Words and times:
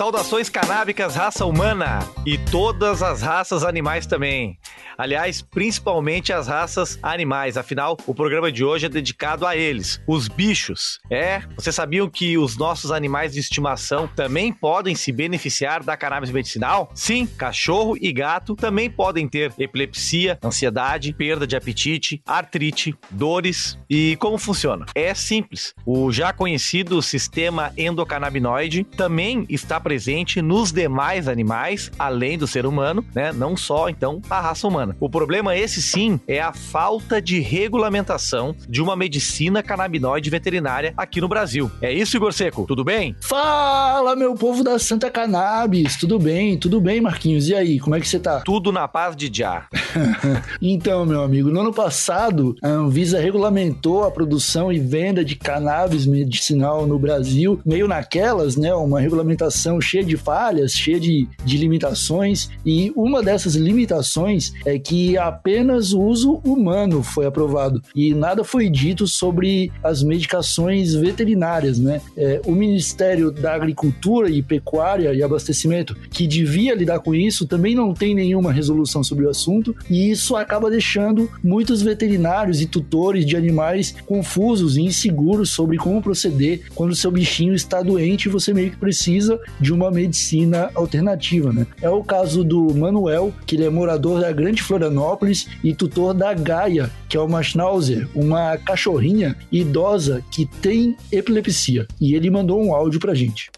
Saudações 0.00 0.48
canábicas, 0.48 1.14
raça 1.14 1.44
humana 1.44 1.98
e 2.24 2.38
todas 2.38 3.02
as 3.02 3.20
raças 3.20 3.62
animais 3.62 4.06
também. 4.06 4.58
Aliás, 5.00 5.40
principalmente 5.40 6.30
as 6.30 6.46
raças 6.46 6.98
animais. 7.02 7.56
Afinal, 7.56 7.96
o 8.06 8.14
programa 8.14 8.52
de 8.52 8.62
hoje 8.62 8.84
é 8.84 8.88
dedicado 8.90 9.46
a 9.46 9.56
eles, 9.56 9.98
os 10.06 10.28
bichos. 10.28 11.00
É, 11.08 11.40
vocês 11.56 11.74
sabiam 11.74 12.06
que 12.06 12.36
os 12.36 12.58
nossos 12.58 12.92
animais 12.92 13.32
de 13.32 13.40
estimação 13.40 14.06
também 14.06 14.52
podem 14.52 14.94
se 14.94 15.10
beneficiar 15.10 15.82
da 15.82 15.96
cannabis 15.96 16.30
medicinal? 16.30 16.90
Sim, 16.94 17.26
cachorro 17.26 17.96
e 17.98 18.12
gato 18.12 18.54
também 18.54 18.90
podem 18.90 19.26
ter 19.26 19.54
epilepsia, 19.58 20.38
ansiedade, 20.44 21.14
perda 21.14 21.46
de 21.46 21.56
apetite, 21.56 22.20
artrite, 22.26 22.94
dores. 23.10 23.78
E 23.88 24.16
como 24.16 24.36
funciona? 24.36 24.84
É 24.94 25.14
simples. 25.14 25.74
O 25.86 26.12
já 26.12 26.30
conhecido 26.30 27.00
sistema 27.00 27.72
endocannabinoide 27.74 28.84
também 28.84 29.46
está 29.48 29.80
presente 29.80 30.42
nos 30.42 30.70
demais 30.70 31.26
animais, 31.26 31.90
além 31.98 32.36
do 32.36 32.46
ser 32.46 32.66
humano, 32.66 33.02
né? 33.14 33.32
Não 33.32 33.56
só, 33.56 33.88
então, 33.88 34.20
a 34.28 34.42
raça 34.42 34.68
humana. 34.68 34.89
O 34.98 35.08
problema, 35.08 35.56
esse 35.56 35.82
sim, 35.82 36.18
é 36.26 36.40
a 36.40 36.52
falta 36.52 37.20
de 37.20 37.40
regulamentação 37.40 38.54
de 38.68 38.82
uma 38.82 38.96
medicina 38.96 39.62
canabinoide 39.62 40.30
veterinária 40.30 40.92
aqui 40.96 41.20
no 41.20 41.28
Brasil. 41.28 41.70
É 41.80 41.92
isso, 41.92 42.16
Igor 42.16 42.32
Seco? 42.32 42.64
Tudo 42.66 42.84
bem? 42.84 43.14
Fala, 43.20 44.16
meu 44.16 44.34
povo 44.34 44.64
da 44.64 44.78
Santa 44.78 45.10
Cannabis! 45.10 45.96
Tudo 45.96 46.18
bem? 46.18 46.58
Tudo 46.58 46.80
bem, 46.80 47.00
Marquinhos? 47.00 47.48
E 47.48 47.54
aí, 47.54 47.78
como 47.78 47.94
é 47.94 48.00
que 48.00 48.08
você 48.08 48.18
tá? 48.18 48.40
Tudo 48.40 48.72
na 48.72 48.88
paz 48.88 49.16
de 49.16 49.30
já. 49.32 49.66
então, 50.60 51.06
meu 51.06 51.22
amigo, 51.22 51.50
no 51.50 51.60
ano 51.60 51.72
passado, 51.72 52.56
a 52.62 52.68
Anvisa 52.68 53.20
regulamentou 53.20 54.04
a 54.04 54.10
produção 54.10 54.72
e 54.72 54.78
venda 54.78 55.24
de 55.24 55.36
cannabis 55.36 56.06
medicinal 56.06 56.86
no 56.86 56.98
Brasil, 56.98 57.60
meio 57.64 57.86
naquelas, 57.86 58.56
né? 58.56 58.74
Uma 58.74 59.00
regulamentação 59.00 59.80
cheia 59.80 60.04
de 60.04 60.16
falhas, 60.16 60.72
cheia 60.72 61.00
de, 61.00 61.28
de 61.44 61.56
limitações, 61.56 62.50
e 62.64 62.92
uma 62.96 63.22
dessas 63.22 63.54
limitações 63.54 64.52
é 64.64 64.78
que 64.80 65.16
apenas 65.16 65.92
o 65.92 66.00
uso 66.00 66.40
humano 66.44 67.02
foi 67.02 67.26
aprovado 67.26 67.82
e 67.94 68.14
nada 68.14 68.42
foi 68.42 68.68
dito 68.68 69.06
sobre 69.06 69.70
as 69.82 70.02
medicações 70.02 70.94
veterinárias, 70.94 71.78
né? 71.78 72.00
É, 72.16 72.40
o 72.46 72.52
Ministério 72.52 73.30
da 73.30 73.54
Agricultura 73.54 74.30
e 74.30 74.42
Pecuária 74.42 75.12
e 75.12 75.22
Abastecimento, 75.22 75.96
que 76.10 76.26
devia 76.26 76.74
lidar 76.74 77.00
com 77.00 77.14
isso, 77.14 77.46
também 77.46 77.74
não 77.74 77.92
tem 77.94 78.14
nenhuma 78.14 78.52
resolução 78.52 79.02
sobre 79.04 79.26
o 79.26 79.30
assunto, 79.30 79.74
e 79.88 80.10
isso 80.10 80.36
acaba 80.36 80.70
deixando 80.70 81.30
muitos 81.42 81.82
veterinários 81.82 82.60
e 82.60 82.66
tutores 82.66 83.26
de 83.26 83.36
animais 83.36 83.94
confusos 84.06 84.76
e 84.76 84.82
inseguros 84.82 85.50
sobre 85.50 85.76
como 85.76 86.02
proceder 86.02 86.62
quando 86.74 86.94
seu 86.94 87.10
bichinho 87.10 87.54
está 87.54 87.82
doente 87.82 88.26
e 88.26 88.30
você 88.30 88.52
meio 88.52 88.70
que 88.70 88.76
precisa 88.76 89.38
de 89.60 89.72
uma 89.72 89.90
medicina 89.90 90.70
alternativa, 90.74 91.52
né? 91.52 91.66
É 91.80 91.88
o 91.88 92.02
caso 92.02 92.42
do 92.44 92.74
Manuel, 92.74 93.32
que 93.46 93.56
ele 93.56 93.64
é 93.64 93.70
morador 93.70 94.20
da 94.20 94.32
Grande 94.32 94.62
Florianópolis 94.70 95.48
e 95.64 95.74
tutor 95.74 96.14
da 96.14 96.32
Gaia, 96.32 96.88
que 97.08 97.16
é 97.16 97.20
uma 97.20 97.42
Schnauzer, 97.42 98.08
uma 98.14 98.56
cachorrinha 98.56 99.36
idosa 99.50 100.22
que 100.30 100.46
tem 100.46 100.96
epilepsia. 101.10 101.88
E 102.00 102.14
ele 102.14 102.30
mandou 102.30 102.62
um 102.62 102.72
áudio 102.72 103.00
pra 103.00 103.12
gente. 103.12 103.50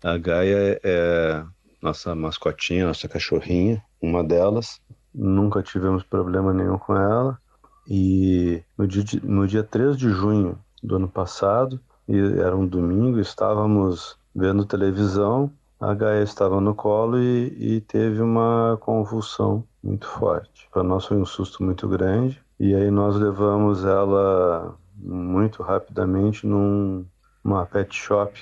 A 0.00 0.16
Gaia 0.16 0.80
é 0.84 1.42
nossa 1.82 2.14
mascotinha, 2.14 2.86
nossa 2.86 3.08
cachorrinha, 3.08 3.82
uma 4.00 4.22
delas. 4.22 4.80
Nunca 5.12 5.60
tivemos 5.60 6.04
problema 6.04 6.54
nenhum 6.54 6.78
com 6.78 6.94
ela. 6.94 7.36
E 7.88 8.62
no 8.78 8.86
dia, 8.86 9.02
no 9.24 9.48
dia 9.48 9.64
3 9.64 9.96
de 9.96 10.08
junho 10.08 10.56
do 10.80 10.94
ano 10.94 11.08
passado, 11.08 11.80
era 12.08 12.56
um 12.56 12.66
domingo, 12.66 13.18
estávamos 13.18 14.16
vendo 14.32 14.64
televisão, 14.64 15.50
a 15.80 15.92
Gaia 15.94 16.22
estava 16.22 16.60
no 16.60 16.76
colo 16.76 17.18
e, 17.18 17.56
e 17.58 17.80
teve 17.80 18.20
uma 18.20 18.78
convulsão 18.80 19.64
muito 19.82 20.06
forte. 20.06 20.68
Para 20.72 20.82
nós 20.82 21.06
foi 21.06 21.16
um 21.16 21.26
susto 21.26 21.62
muito 21.62 21.88
grande 21.88 22.40
e 22.58 22.74
aí 22.74 22.90
nós 22.90 23.16
levamos 23.16 23.84
ela 23.84 24.76
muito 24.94 25.62
rapidamente 25.62 26.46
num 26.46 27.06
uma 27.42 27.64
pet 27.64 27.94
shop 27.96 28.38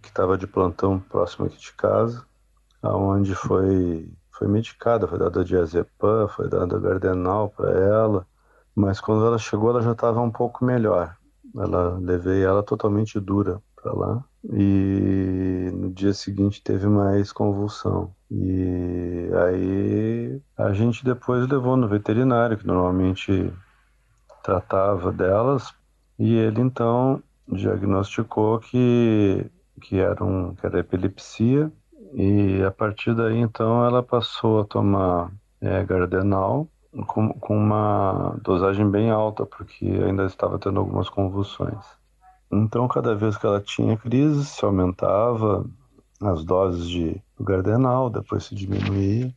que 0.00 0.08
estava 0.08 0.38
de 0.38 0.46
plantão 0.46 0.98
próximo 0.98 1.46
aqui 1.46 1.58
de 1.58 1.72
casa, 1.74 2.24
aonde 2.82 3.34
foi 3.34 4.10
foi 4.30 4.48
medicada, 4.48 5.06
foi 5.06 5.18
dada 5.18 5.44
diazepam, 5.44 6.28
foi 6.28 6.48
dada 6.48 6.78
gardenal 6.78 7.48
para 7.48 7.70
ela, 7.70 8.26
mas 8.74 9.00
quando 9.00 9.24
ela 9.24 9.38
chegou 9.38 9.70
ela 9.70 9.82
já 9.82 9.92
estava 9.92 10.20
um 10.20 10.30
pouco 10.30 10.64
melhor. 10.64 11.16
Ela 11.54 11.98
levei 11.98 12.42
ela 12.42 12.62
totalmente 12.62 13.18
dura 13.18 13.62
para 13.74 13.92
lá 13.92 14.24
e 14.44 15.70
no 15.72 15.90
dia 15.90 16.12
seguinte 16.12 16.62
teve 16.62 16.86
mais 16.86 17.32
convulsão. 17.32 18.14
E 18.30 19.30
aí 19.34 20.42
a 20.56 20.72
gente 20.72 21.04
depois 21.04 21.46
levou 21.48 21.76
no 21.76 21.88
veterinário, 21.88 22.58
que 22.58 22.66
normalmente 22.66 23.52
tratava 24.42 25.12
delas, 25.12 25.72
e 26.18 26.34
ele 26.34 26.60
então 26.60 27.22
diagnosticou 27.48 28.58
que, 28.58 29.48
que, 29.80 29.98
era, 29.98 30.24
um, 30.24 30.54
que 30.54 30.66
era 30.66 30.80
epilepsia, 30.80 31.70
e 32.14 32.62
a 32.62 32.70
partir 32.70 33.14
daí 33.14 33.38
então 33.38 33.84
ela 33.84 34.02
passou 34.02 34.60
a 34.60 34.64
tomar 34.64 35.30
é, 35.60 35.84
Gardenal 35.84 36.68
com, 37.06 37.28
com 37.34 37.56
uma 37.56 38.38
dosagem 38.42 38.90
bem 38.90 39.10
alta, 39.10 39.44
porque 39.44 39.86
ainda 39.86 40.24
estava 40.24 40.58
tendo 40.58 40.80
algumas 40.80 41.08
convulsões. 41.08 41.84
Então, 42.50 42.86
cada 42.88 43.14
vez 43.14 43.36
que 43.36 43.46
ela 43.46 43.60
tinha 43.60 43.96
crise, 43.96 44.44
se 44.44 44.64
aumentava 44.64 45.66
as 46.20 46.44
doses 46.44 46.88
de 46.88 47.20
gardenal, 47.44 48.10
depois 48.10 48.44
se 48.44 48.54
diminuía. 48.54 49.32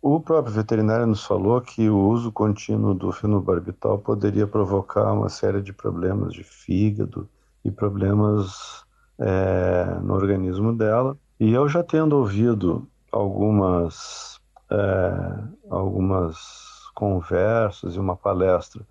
O 0.00 0.20
próprio 0.20 0.54
veterinário 0.54 1.06
nos 1.06 1.24
falou 1.24 1.60
que 1.60 1.90
o 1.90 1.98
uso 1.98 2.30
contínuo 2.30 2.94
do 2.94 3.10
fenobarbital 3.10 3.98
poderia 3.98 4.46
provocar 4.46 5.12
uma 5.12 5.28
série 5.28 5.60
de 5.60 5.72
problemas 5.72 6.32
de 6.32 6.44
fígado 6.44 7.28
e 7.64 7.70
problemas 7.70 8.84
é, 9.18 9.98
no 10.00 10.14
organismo 10.14 10.72
dela. 10.72 11.16
E 11.40 11.52
eu 11.52 11.68
já 11.68 11.82
tendo 11.82 12.16
ouvido 12.16 12.86
algumas, 13.10 14.40
é, 14.70 15.42
algumas 15.68 16.36
conversas 16.94 17.96
e 17.96 17.98
uma 17.98 18.16
palestra 18.16 18.86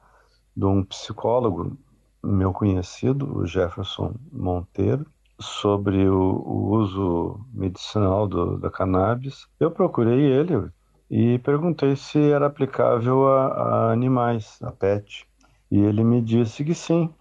de 0.55 0.65
um 0.65 0.83
psicólogo 0.83 1.77
meu 2.23 2.51
conhecido, 2.51 3.37
o 3.37 3.45
Jefferson 3.45 4.15
Monteiro, 4.31 5.05
sobre 5.39 6.07
o, 6.07 6.19
o 6.19 6.69
uso 6.77 7.39
medicinal 7.53 8.27
do, 8.27 8.57
da 8.57 8.69
cannabis. 8.69 9.47
Eu 9.59 9.71
procurei 9.71 10.19
ele 10.19 10.69
e 11.09 11.39
perguntei 11.39 11.95
se 11.95 12.31
era 12.31 12.47
aplicável 12.47 13.27
a, 13.27 13.47
a 13.47 13.91
animais, 13.91 14.59
a 14.61 14.71
pet. 14.71 15.27
E 15.69 15.79
ele 15.79 16.03
me 16.03 16.21
disse 16.21 16.63
que 16.63 16.73
sim, 16.73 17.13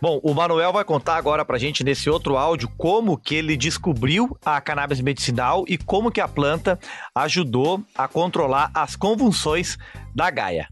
Bom, 0.00 0.20
o 0.22 0.34
Manuel 0.34 0.72
vai 0.72 0.84
contar 0.84 1.16
agora 1.16 1.44
pra 1.44 1.56
gente 1.56 1.82
nesse 1.82 2.10
outro 2.10 2.36
áudio 2.36 2.70
como 2.76 3.16
que 3.16 3.34
ele 3.34 3.56
descobriu 3.56 4.36
a 4.44 4.60
cannabis 4.60 5.00
medicinal 5.00 5.64
e 5.66 5.78
como 5.78 6.10
que 6.10 6.20
a 6.20 6.28
planta 6.28 6.78
ajudou 7.14 7.82
a 7.94 8.06
controlar 8.06 8.70
as 8.74 8.94
convulsões 8.94 9.78
da 10.14 10.30
Gaia. 10.30 10.68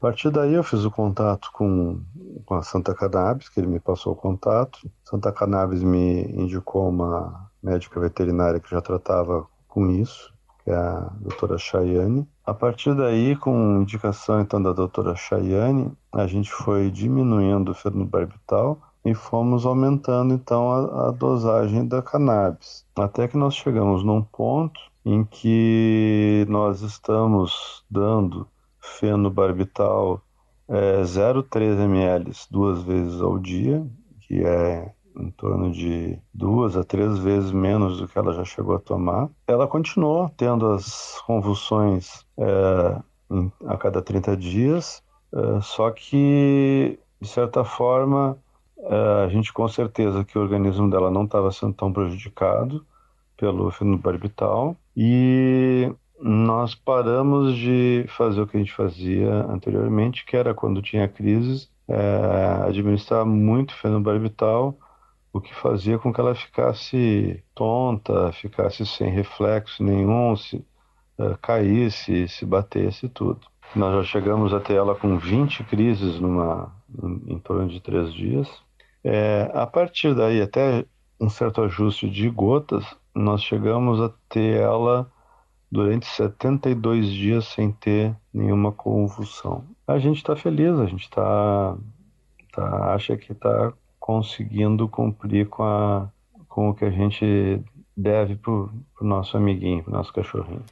A 0.00 0.06
partir 0.06 0.30
daí 0.30 0.54
eu 0.54 0.64
fiz 0.64 0.82
o 0.86 0.90
contato 0.90 1.50
com, 1.52 2.00
com 2.46 2.54
a 2.54 2.62
Santa 2.62 2.94
Cannabis, 2.94 3.50
que 3.50 3.60
ele 3.60 3.66
me 3.66 3.78
passou 3.78 4.14
o 4.14 4.16
contato. 4.16 4.90
Santa 5.04 5.30
Cannabis 5.30 5.82
me 5.82 6.22
indicou 6.22 6.88
uma 6.88 7.50
médica 7.62 8.00
veterinária 8.00 8.58
que 8.58 8.70
já 8.70 8.80
tratava 8.80 9.46
com 9.68 9.90
isso, 9.90 10.32
que 10.64 10.70
é 10.70 10.74
a 10.74 11.12
doutora 11.20 11.58
Chayane. 11.58 12.26
A 12.46 12.54
partir 12.54 12.94
daí, 12.94 13.36
com 13.36 13.82
indicação 13.82 14.40
então 14.40 14.62
da 14.62 14.72
doutora 14.72 15.14
Chayane, 15.14 15.92
a 16.10 16.26
gente 16.26 16.50
foi 16.50 16.90
diminuindo 16.90 17.72
o 17.72 17.74
fenobarbital 17.74 18.80
e 19.04 19.12
fomos 19.12 19.66
aumentando 19.66 20.32
então 20.32 20.72
a, 20.72 21.08
a, 21.08 21.10
dosagem 21.10 21.86
da 21.86 22.00
cannabis. 22.00 22.86
Até 22.96 23.28
que 23.28 23.36
nós 23.36 23.54
chegamos 23.54 24.02
num 24.02 24.22
ponto 24.22 24.80
em 25.04 25.24
que 25.24 26.46
nós 26.48 26.80
estamos 26.80 27.84
dando 27.90 28.48
fenobarbital 28.80 30.22
é 30.68 31.02
0,3 31.02 31.80
ml 31.80 32.30
duas 32.50 32.82
vezes 32.82 33.20
ao 33.20 33.38
dia, 33.38 33.84
que 34.20 34.44
é 34.44 34.92
em 35.16 35.30
torno 35.32 35.70
de 35.70 36.18
duas 36.32 36.76
a 36.76 36.84
três 36.84 37.18
vezes 37.18 37.50
menos 37.50 37.98
do 37.98 38.06
que 38.06 38.16
ela 38.16 38.32
já 38.32 38.44
chegou 38.44 38.76
a 38.76 38.78
tomar. 38.78 39.28
Ela 39.46 39.66
continuou 39.66 40.28
tendo 40.36 40.70
as 40.70 41.20
convulsões 41.26 42.24
é, 42.38 43.02
em, 43.30 43.52
a 43.66 43.76
cada 43.76 44.00
30 44.00 44.36
dias, 44.36 45.02
é, 45.32 45.60
só 45.60 45.90
que, 45.90 46.98
de 47.20 47.28
certa 47.28 47.64
forma, 47.64 48.38
é, 48.78 49.24
a 49.24 49.28
gente 49.28 49.52
com 49.52 49.66
certeza 49.68 50.24
que 50.24 50.38
o 50.38 50.42
organismo 50.42 50.88
dela 50.88 51.10
não 51.10 51.24
estava 51.24 51.50
sendo 51.50 51.74
tão 51.74 51.92
prejudicado 51.92 52.86
pelo 53.36 53.70
fenobarbital 53.70 54.76
e 54.96 55.92
nós 56.20 56.74
paramos 56.74 57.56
de 57.56 58.04
fazer 58.08 58.40
o 58.40 58.46
que 58.46 58.56
a 58.56 58.60
gente 58.60 58.72
fazia 58.72 59.46
anteriormente, 59.46 60.24
que 60.24 60.36
era 60.36 60.54
quando 60.54 60.82
tinha 60.82 61.08
crises, 61.08 61.70
é, 61.88 62.66
administrar 62.66 63.24
muito 63.26 63.74
fenobarbital 63.74 64.78
o 65.32 65.40
que 65.40 65.54
fazia 65.54 65.98
com 65.98 66.12
que 66.12 66.20
ela 66.20 66.34
ficasse 66.34 67.42
tonta, 67.54 68.32
ficasse 68.32 68.84
sem 68.84 69.10
reflexo 69.10 69.82
nenhum, 69.82 70.34
se 70.36 70.56
uh, 71.18 71.36
caísse, 71.40 72.28
se 72.28 72.44
batesse 72.44 73.08
tudo. 73.08 73.40
Nós 73.74 73.94
já 73.94 74.02
chegamos 74.02 74.52
a 74.52 74.58
ter 74.58 74.74
ela 74.74 74.94
com 74.94 75.16
20 75.16 75.62
crises 75.64 76.18
numa, 76.18 76.74
em, 77.02 77.34
em 77.34 77.38
torno 77.38 77.68
de 77.68 77.80
três 77.80 78.12
dias. 78.12 78.48
É, 79.04 79.50
a 79.54 79.66
partir 79.66 80.14
daí, 80.14 80.42
até 80.42 80.84
um 81.20 81.28
certo 81.28 81.62
ajuste 81.62 82.10
de 82.10 82.28
gotas, 82.28 82.84
nós 83.14 83.42
chegamos 83.42 84.00
a 84.00 84.10
ter 84.28 84.60
ela 84.60 85.10
durante 85.70 86.06
72 86.06 87.10
dias 87.10 87.46
sem 87.46 87.70
ter 87.70 88.14
nenhuma 88.32 88.72
convulsão. 88.72 89.64
A 89.86 89.98
gente 89.98 90.16
está 90.16 90.34
feliz, 90.34 90.78
a 90.78 90.86
gente 90.86 91.08
tá, 91.10 91.76
tá, 92.52 92.94
acha 92.94 93.16
que 93.16 93.32
está 93.32 93.72
conseguindo 93.98 94.88
cumprir 94.88 95.48
com, 95.48 95.62
a, 95.62 96.08
com 96.48 96.70
o 96.70 96.74
que 96.74 96.84
a 96.84 96.90
gente 96.90 97.62
deve 97.96 98.34
para 98.36 98.52
o 98.52 98.70
nosso 99.00 99.36
amiguinho, 99.36 99.84
para 99.84 99.92
o 99.92 99.96
nosso 99.96 100.12
cachorrinho. 100.12 100.64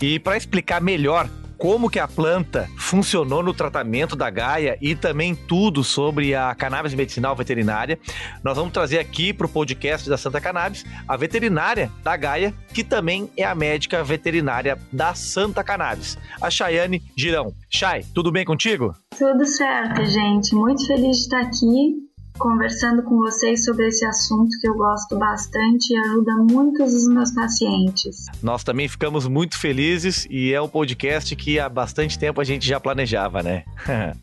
E 0.00 0.18
para 0.18 0.36
explicar 0.36 0.80
melhor 0.80 1.28
como 1.58 1.90
que 1.90 1.98
a 1.98 2.06
planta 2.06 2.70
funcionou 2.78 3.42
no 3.42 3.52
tratamento 3.52 4.14
da 4.14 4.30
Gaia 4.30 4.78
e 4.80 4.94
também 4.94 5.34
tudo 5.34 5.82
sobre 5.82 6.34
a 6.34 6.54
cannabis 6.54 6.94
medicinal 6.94 7.34
veterinária, 7.34 7.98
nós 8.44 8.56
vamos 8.56 8.72
trazer 8.72 9.00
aqui 9.00 9.32
para 9.32 9.46
o 9.46 9.50
podcast 9.50 10.08
da 10.08 10.16
Santa 10.16 10.40
Cannabis 10.40 10.86
a 11.06 11.16
veterinária 11.16 11.90
da 12.02 12.16
Gaia, 12.16 12.54
que 12.72 12.84
também 12.84 13.28
é 13.36 13.44
a 13.44 13.56
médica 13.56 14.04
veterinária 14.04 14.78
da 14.92 15.14
Santa 15.14 15.64
Cannabis, 15.64 16.16
a 16.40 16.48
Chayane 16.48 17.02
Girão. 17.16 17.52
Chay, 17.68 18.04
tudo 18.14 18.30
bem 18.30 18.44
contigo? 18.44 18.94
Tudo 19.18 19.44
certo, 19.44 20.04
gente. 20.04 20.54
Muito 20.54 20.86
feliz 20.86 21.16
de 21.16 21.22
estar 21.22 21.40
aqui 21.40 22.07
conversando 22.38 23.02
com 23.02 23.18
vocês 23.18 23.64
sobre 23.64 23.88
esse 23.88 24.06
assunto 24.06 24.58
que 24.60 24.68
eu 24.68 24.74
gosto 24.74 25.18
bastante 25.18 25.92
e 25.92 25.96
ajuda 25.98 26.32
muitos 26.36 26.92
dos 26.92 27.08
meus 27.08 27.30
pacientes. 27.32 28.26
Nós 28.42 28.64
também 28.64 28.88
ficamos 28.88 29.26
muito 29.26 29.58
felizes 29.58 30.26
e 30.30 30.52
é 30.52 30.62
um 30.62 30.68
podcast 30.68 31.34
que 31.36 31.58
há 31.58 31.68
bastante 31.68 32.18
tempo 32.18 32.40
a 32.40 32.44
gente 32.44 32.66
já 32.66 32.80
planejava, 32.80 33.42
né? 33.42 33.64
é. 33.88 34.14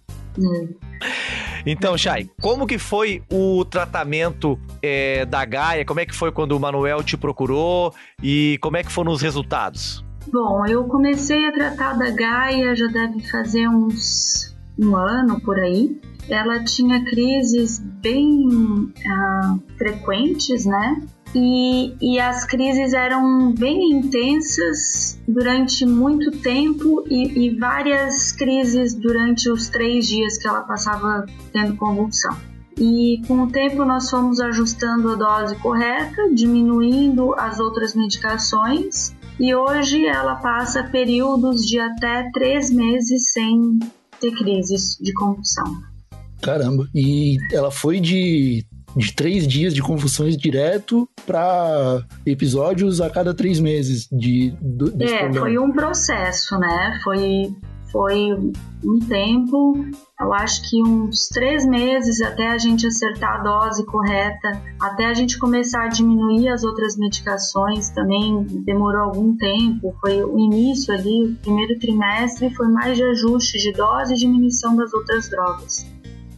Então, 1.65 1.97
Chay, 1.97 2.29
como 2.41 2.67
que 2.67 2.77
foi 2.77 3.23
o 3.31 3.65
tratamento 3.65 4.59
é, 4.81 5.25
da 5.25 5.43
Gaia? 5.43 5.83
Como 5.83 5.99
é 5.99 6.05
que 6.05 6.15
foi 6.15 6.31
quando 6.31 6.51
o 6.51 6.59
Manuel 6.59 7.03
te 7.03 7.17
procurou 7.17 7.93
e 8.21 8.57
como 8.61 8.77
é 8.77 8.83
que 8.83 8.91
foram 8.91 9.11
os 9.11 9.21
resultados? 9.21 10.05
Bom, 10.31 10.65
eu 10.67 10.83
comecei 10.85 11.47
a 11.47 11.51
tratar 11.51 11.93
da 11.93 12.11
Gaia 12.11 12.75
já 12.75 12.87
deve 12.87 13.19
fazer 13.29 13.67
uns 13.67 14.55
um 14.77 14.95
ano 14.95 15.39
por 15.39 15.57
aí 15.57 15.99
ela 16.29 16.63
tinha 16.63 17.03
crises 17.05 17.79
bem 17.79 18.47
uh, 18.47 19.63
frequentes, 19.77 20.65
né? 20.65 21.01
E, 21.33 21.93
e, 22.01 22.17
as 22.17 22.45
crises 22.45 22.93
eram 22.93 23.51
bem 23.51 23.91
intensas 23.91 25.19
durante 25.27 25.85
muito 25.85 26.31
tempo 26.31 27.03
e, 27.09 27.47
e, 27.47 27.59
várias 27.59 28.31
crises 28.31 28.95
durante 28.95 29.49
os 29.49 29.67
três 29.67 30.07
dias 30.07 30.37
que 30.37 30.47
ela 30.47 30.61
passava 30.61 31.25
tendo 31.51 31.75
convulsão. 31.75 32.37
E 32.77 33.21
com 33.27 33.43
o 33.43 33.51
tempo 33.51 33.83
nós 33.83 34.09
fomos 34.09 34.39
ajustando 34.39 35.11
a 35.11 35.15
dose 35.15 35.57
correta, 35.57 36.29
diminuindo 36.33 37.33
as 37.37 37.59
outras 37.59 37.93
medicações 37.93 39.13
e 39.37 39.53
hoje 39.53 40.05
ela 40.05 40.35
passa 40.35 40.83
períodos 40.83 41.65
de 41.65 41.77
até 41.77 42.29
três 42.31 42.71
meses 42.71 43.33
sem 43.33 43.77
ter 44.21 44.31
crises 44.31 44.97
de 45.01 45.11
convulsão. 45.13 45.94
Caramba. 46.45 46.87
E 46.93 47.37
ela 47.51 47.71
foi 47.71 47.99
de, 47.99 48.63
de 48.95 49.13
três 49.15 49.47
dias 49.47 49.73
de 49.73 49.81
convulsões 49.81 50.37
direto 50.37 51.09
para 51.25 52.03
episódios 52.23 53.01
a 53.01 53.09
cada 53.09 53.33
três 53.33 53.59
meses 53.59 54.07
de, 54.11 54.53
do, 54.61 54.89
É, 55.03 55.23
problema. 55.23 55.39
foi 55.39 55.57
um 55.57 55.71
processo, 55.71 56.55
né? 56.59 56.99
Foi, 57.03 57.51
foi 57.91 58.31
um 58.83 58.99
tempo, 59.09 59.73
eu 60.21 60.31
acho 60.33 60.69
que 60.69 60.83
uns 60.83 61.27
três 61.29 61.65
meses 61.65 62.21
até 62.21 62.49
a 62.49 62.59
gente 62.59 62.85
acertar 62.85 63.39
a 63.39 63.43
dose 63.43 63.83
correta, 63.87 64.61
até 64.79 65.07
a 65.07 65.15
gente 65.15 65.39
começar 65.39 65.85
a 65.85 65.87
diminuir 65.87 66.49
as 66.49 66.63
outras 66.63 66.95
medicações 66.95 67.89
também 67.89 68.43
demorou 68.63 69.05
algum 69.05 69.35
tempo. 69.35 69.95
Foi 69.99 70.23
o 70.23 70.37
início 70.37 70.93
ali, 70.93 71.23
o 71.23 71.35
primeiro 71.37 71.79
trimestre 71.79 72.53
foi 72.53 72.67
mais 72.67 72.95
de 72.95 73.03
ajuste 73.03 73.57
de 73.57 73.71
dose 73.71 74.13
e 74.13 74.17
diminuição 74.17 74.75
das 74.75 74.93
outras 74.93 75.27
drogas. 75.27 75.94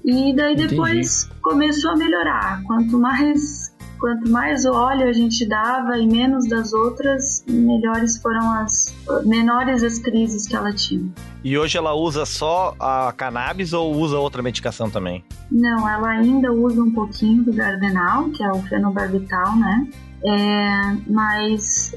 E 0.07 0.33
daí 0.33 0.55
depois 0.55 1.25
Entendi. 1.25 1.41
começou 1.41 1.91
a 1.91 1.95
melhorar. 1.97 2.63
Quanto 2.63 2.97
mais 2.97 3.75
quanto 3.99 4.29
mais 4.29 4.63
óleo 4.65 5.09
a 5.09 5.11
gente 5.11 5.45
dava 5.45 5.97
e 5.97 6.07
menos 6.07 6.47
das 6.47 6.71
outras, 6.71 7.43
melhores 7.49 8.21
foram 8.21 8.51
as 8.51 8.95
menores 9.25 9.83
as 9.83 9.97
crises 9.99 10.47
que 10.47 10.55
ela 10.55 10.71
tinha. 10.71 11.11
E 11.43 11.57
hoje 11.57 11.77
ela 11.77 11.93
usa 11.93 12.25
só 12.25 12.75
a 12.79 13.11
cannabis 13.17 13.73
ou 13.73 13.95
usa 13.95 14.17
outra 14.17 14.41
medicação 14.41 14.89
também? 14.89 15.25
Não, 15.51 15.89
ela 15.89 16.09
ainda 16.09 16.53
usa 16.53 16.81
um 16.81 16.91
pouquinho 16.91 17.43
do 17.43 17.51
Gardenal, 17.51 18.29
que 18.29 18.43
é 18.43 18.51
o 18.51 18.61
fenobarbital, 18.61 19.55
né? 19.57 19.87
É, 20.23 20.97
mas 21.07 21.95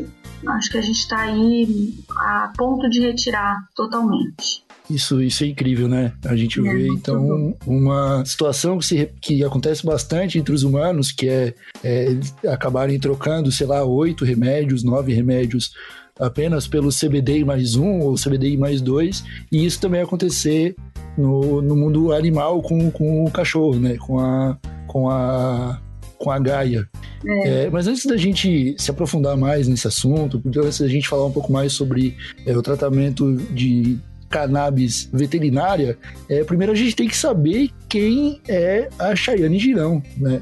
acho 0.49 0.71
que 0.71 0.79
a 0.79 0.83
gente 0.83 0.99
está 0.99 1.21
aí 1.21 1.95
a 2.19 2.53
ponto 2.57 2.89
de 2.89 3.01
retirar 3.01 3.69
totalmente. 3.77 4.65
Isso, 4.91 5.23
isso 5.23 5.45
é 5.45 5.47
incrível, 5.47 5.89
né? 5.89 6.13
A 6.25 6.35
gente 6.35 6.59
é, 6.59 6.63
vê, 6.63 6.89
então, 6.89 7.57
uma 7.67 8.25
situação 8.25 8.79
que, 8.79 8.85
se, 8.85 9.11
que 9.21 9.45
acontece 9.45 9.87
bastante 9.87 10.39
entre 10.39 10.53
os 10.53 10.65
humanos, 10.65 11.13
que 11.13 11.29
é, 11.29 11.55
é 11.85 12.17
acabarem 12.49 12.99
trocando, 12.99 13.53
sei 13.53 13.67
lá, 13.67 13.85
oito 13.85 14.25
remédios, 14.25 14.83
nove 14.83 15.15
remédios 15.15 15.73
apenas 16.19 16.67
pelo 16.67 16.91
CBD 16.91 17.45
mais 17.45 17.77
um 17.77 18.01
ou 18.01 18.15
CBD 18.15 18.57
mais 18.57 18.81
dois, 18.81 19.25
e 19.51 19.65
isso 19.65 19.81
também 19.81 20.03
acontecer 20.03 20.75
no, 21.17 21.63
no 21.63 21.75
mundo 21.75 22.13
animal 22.13 22.61
com, 22.61 22.91
com 22.91 23.25
o 23.25 23.31
cachorro, 23.31 23.79
né? 23.79 23.97
Com 23.97 24.19
a, 24.19 24.59
com 24.87 25.09
a, 25.09 25.81
com 26.19 26.31
a 26.31 26.39
Gaia. 26.39 26.89
É. 27.25 27.65
É, 27.65 27.71
mas 27.71 27.87
antes 27.87 28.07
da 28.07 28.17
gente 28.17 28.75
se 28.79 28.91
aprofundar 28.91 29.37
mais 29.37 29.69
nesse 29.69 29.87
assunto, 29.87 30.43
antes 30.47 30.81
da 30.81 30.89
gente 30.89 31.09
falar 31.09 31.27
um 31.27 31.33
pouco 31.33 31.53
mais 31.53 31.73
sobre 31.73 32.17
é, 32.47 32.57
o 32.57 32.63
tratamento 32.63 33.37
de 33.53 33.99
cannabis 34.31 35.11
veterinária, 35.13 35.99
é, 36.29 36.45
primeiro 36.45 36.73
a 36.73 36.77
gente 36.77 36.95
tem 36.95 37.09
que 37.09 37.17
saber 37.17 37.69
quem 37.89 38.41
é 38.49 38.89
a 38.97 39.15
Chayane 39.17 39.59
Girão, 39.59 40.01
né? 40.17 40.41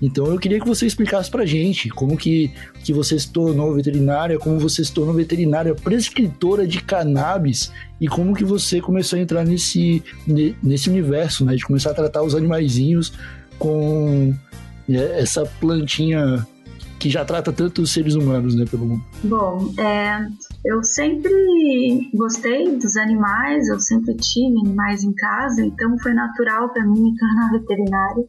Então 0.00 0.26
eu 0.26 0.38
queria 0.38 0.60
que 0.60 0.66
você 0.66 0.86
explicasse 0.86 1.28
pra 1.28 1.44
gente 1.44 1.88
como 1.90 2.16
que, 2.16 2.52
que 2.84 2.92
você 2.92 3.18
se 3.18 3.28
tornou 3.30 3.74
veterinária, 3.74 4.38
como 4.38 4.60
você 4.60 4.84
se 4.84 4.92
tornou 4.92 5.12
veterinária 5.12 5.74
prescritora 5.74 6.64
de 6.64 6.80
cannabis 6.80 7.72
e 8.00 8.06
como 8.06 8.34
que 8.34 8.44
você 8.44 8.80
começou 8.80 9.18
a 9.18 9.22
entrar 9.22 9.44
nesse, 9.44 10.02
nesse 10.62 10.88
universo, 10.88 11.44
né? 11.44 11.56
De 11.56 11.64
começar 11.64 11.90
a 11.90 11.94
tratar 11.94 12.22
os 12.22 12.36
animaizinhos 12.36 13.12
com 13.58 14.32
é, 14.88 15.20
essa 15.20 15.44
plantinha 15.60 16.46
que 17.00 17.10
já 17.10 17.24
trata 17.24 17.52
tanto 17.52 17.82
os 17.82 17.92
seres 17.92 18.14
humanos, 18.14 18.54
né, 18.54 18.64
pelo 18.64 18.86
mundo? 18.86 19.04
Bom, 19.24 19.74
é, 19.76 20.26
eu 20.64 20.82
sempre 20.82 22.10
gostei 22.14 22.76
dos 22.76 22.96
animais, 22.96 23.68
eu 23.68 23.78
sempre 23.78 24.14
tive 24.16 24.58
animais 24.60 25.04
em 25.04 25.12
casa, 25.14 25.62
então 25.62 25.98
foi 25.98 26.14
natural 26.14 26.70
para 26.70 26.86
mim 26.86 27.02
me 27.02 27.16
tornar 27.16 27.50
veterinária. 27.58 28.24